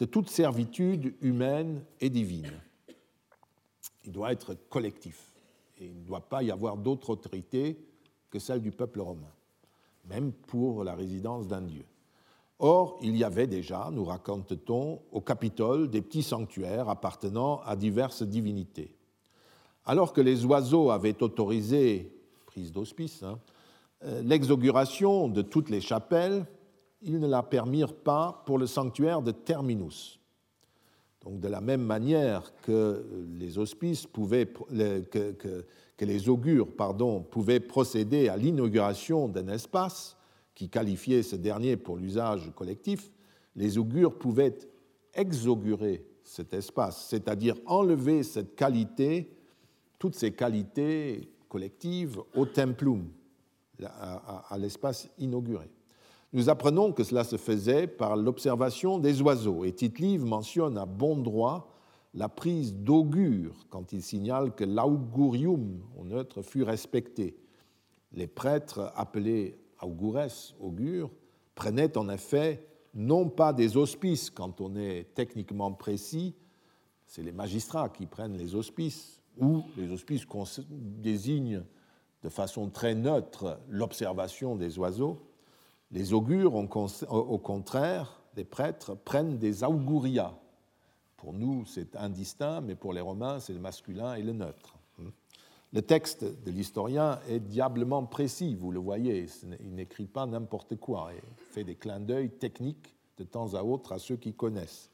[0.00, 2.60] de toute servitude humaine et divine.
[4.04, 5.32] Il doit être collectif
[5.78, 7.78] et il ne doit pas y avoir d'autre autorité
[8.30, 9.32] que celle du peuple romain,
[10.06, 11.84] même pour la résidence d'un dieu.
[12.58, 18.22] Or, il y avait déjà, nous raconte-t-on, au Capitole des petits sanctuaires appartenant à diverses
[18.22, 18.96] divinités.
[19.84, 22.12] Alors que les oiseaux avaient autorisé,
[22.46, 23.38] prise d'hospice, hein,
[24.04, 26.46] euh, l'exauguration de toutes les chapelles,
[27.02, 30.18] ils ne la permirent pas pour le sanctuaire de Terminus.
[31.22, 33.04] Donc, de la même manière que
[33.38, 33.58] les
[34.12, 40.15] pouvaient, les augures pardon, pouvaient procéder à l'inauguration d'un espace
[40.56, 43.12] qui qualifiait ce dernier pour l'usage collectif,
[43.54, 44.56] les augures pouvaient
[45.14, 49.30] exaugurer cet espace, c'est-à-dire enlever cette qualité,
[49.98, 53.06] toutes ces qualités collectives au templum,
[53.84, 55.70] à, l'espace inauguré.
[56.32, 61.18] Nous apprenons que cela se faisait par l'observation des oiseaux, et tite mentionne à bon
[61.18, 61.70] droit
[62.14, 67.36] la prise d'augure quand il signale que l'augurium, au neutre, fut respecté.
[68.12, 71.10] Les prêtres appelés augures, augure,
[71.54, 76.34] prenaient en effet non pas des hospices quand on est techniquement précis,
[77.06, 80.26] c'est les magistrats qui prennent les hospices, ou les hospices
[80.70, 81.62] désignent
[82.22, 85.20] de façon très neutre l'observation des oiseaux.
[85.92, 90.34] Les augures, au contraire, les prêtres, prennent des augurias.
[91.16, 94.75] Pour nous, c'est indistinct, mais pour les Romains, c'est le masculin et le neutre.
[95.72, 99.26] Le texte de l'historien est diablement précis, vous le voyez,
[99.60, 103.92] il n'écrit pas n'importe quoi, il fait des clins d'œil techniques de temps à autre
[103.92, 104.90] à ceux qui connaissent.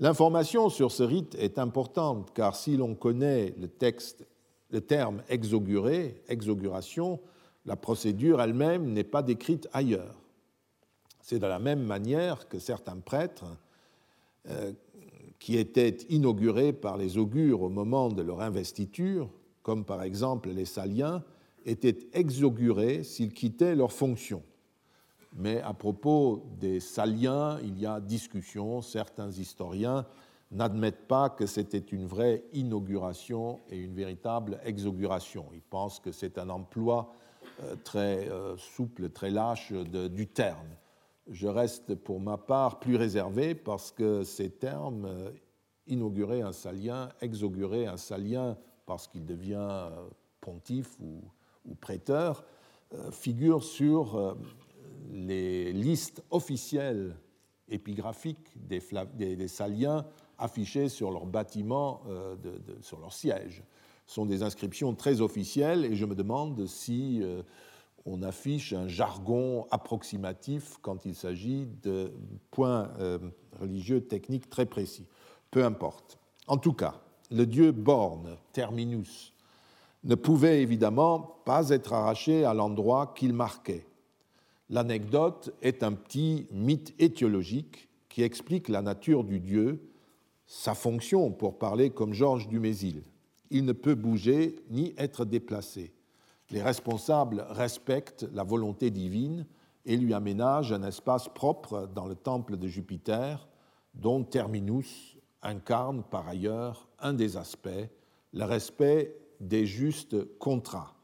[0.00, 4.26] L'information sur ce rite est importante car si l'on connaît le texte
[4.70, 7.20] le terme exauguré, exauguration,
[7.64, 10.16] la procédure elle-même n'est pas décrite ailleurs.
[11.22, 13.44] C'est de la même manière que certains prêtres,
[14.48, 14.72] euh,
[15.38, 19.28] qui étaient inaugurés par les augures au moment de leur investiture,
[19.64, 21.24] comme par exemple les Saliens,
[21.66, 24.42] étaient exaugurés s'ils quittaient leurs fonctions.
[25.34, 28.82] Mais à propos des Saliens, il y a discussion.
[28.82, 30.06] Certains historiens
[30.52, 35.46] n'admettent pas que c'était une vraie inauguration et une véritable exauguration.
[35.52, 37.12] Ils pensent que c'est un emploi
[37.62, 40.68] euh, très euh, souple, très lâche du terme.
[41.28, 45.30] Je reste pour ma part plus réservé parce que ces termes, euh,
[45.86, 48.56] inaugurer un salien, exaugurer un salien
[48.86, 49.90] parce qu'il devient
[50.40, 51.22] pontife ou,
[51.80, 52.44] prêteur,
[53.10, 54.36] figurent sur
[55.10, 57.16] les listes officielles
[57.68, 60.04] épigraphiques des, Saliens
[60.38, 62.36] affichés sur leur bâtiment, euh,
[62.80, 63.62] sur leur siège.
[64.06, 67.42] Ce sont des inscriptions très officielles et je me demande si euh,
[68.04, 72.12] on affiche un jargon approximatif quand il s'agit de
[72.50, 73.18] points euh,
[73.60, 75.06] religieux techniques très précis.
[75.50, 76.18] Peu importe.
[76.46, 77.00] En tout cas,
[77.30, 79.32] le dieu borne, Terminus,
[80.04, 83.86] ne pouvait évidemment pas être arraché à l'endroit qu'il marquait.
[84.70, 89.90] L'anecdote est un petit mythe étiologique qui explique la nature du dieu
[90.46, 93.02] sa fonction, pour parler comme Georges Dumézil.
[93.50, 95.92] Il ne peut bouger ni être déplacé.
[96.50, 99.46] Les responsables respectent la volonté divine
[99.86, 103.48] et lui aménagent un espace propre dans le temple de Jupiter,
[103.94, 105.13] dont Terminus
[105.44, 107.68] incarne par ailleurs un des aspects,
[108.32, 110.94] le respect des justes contrats,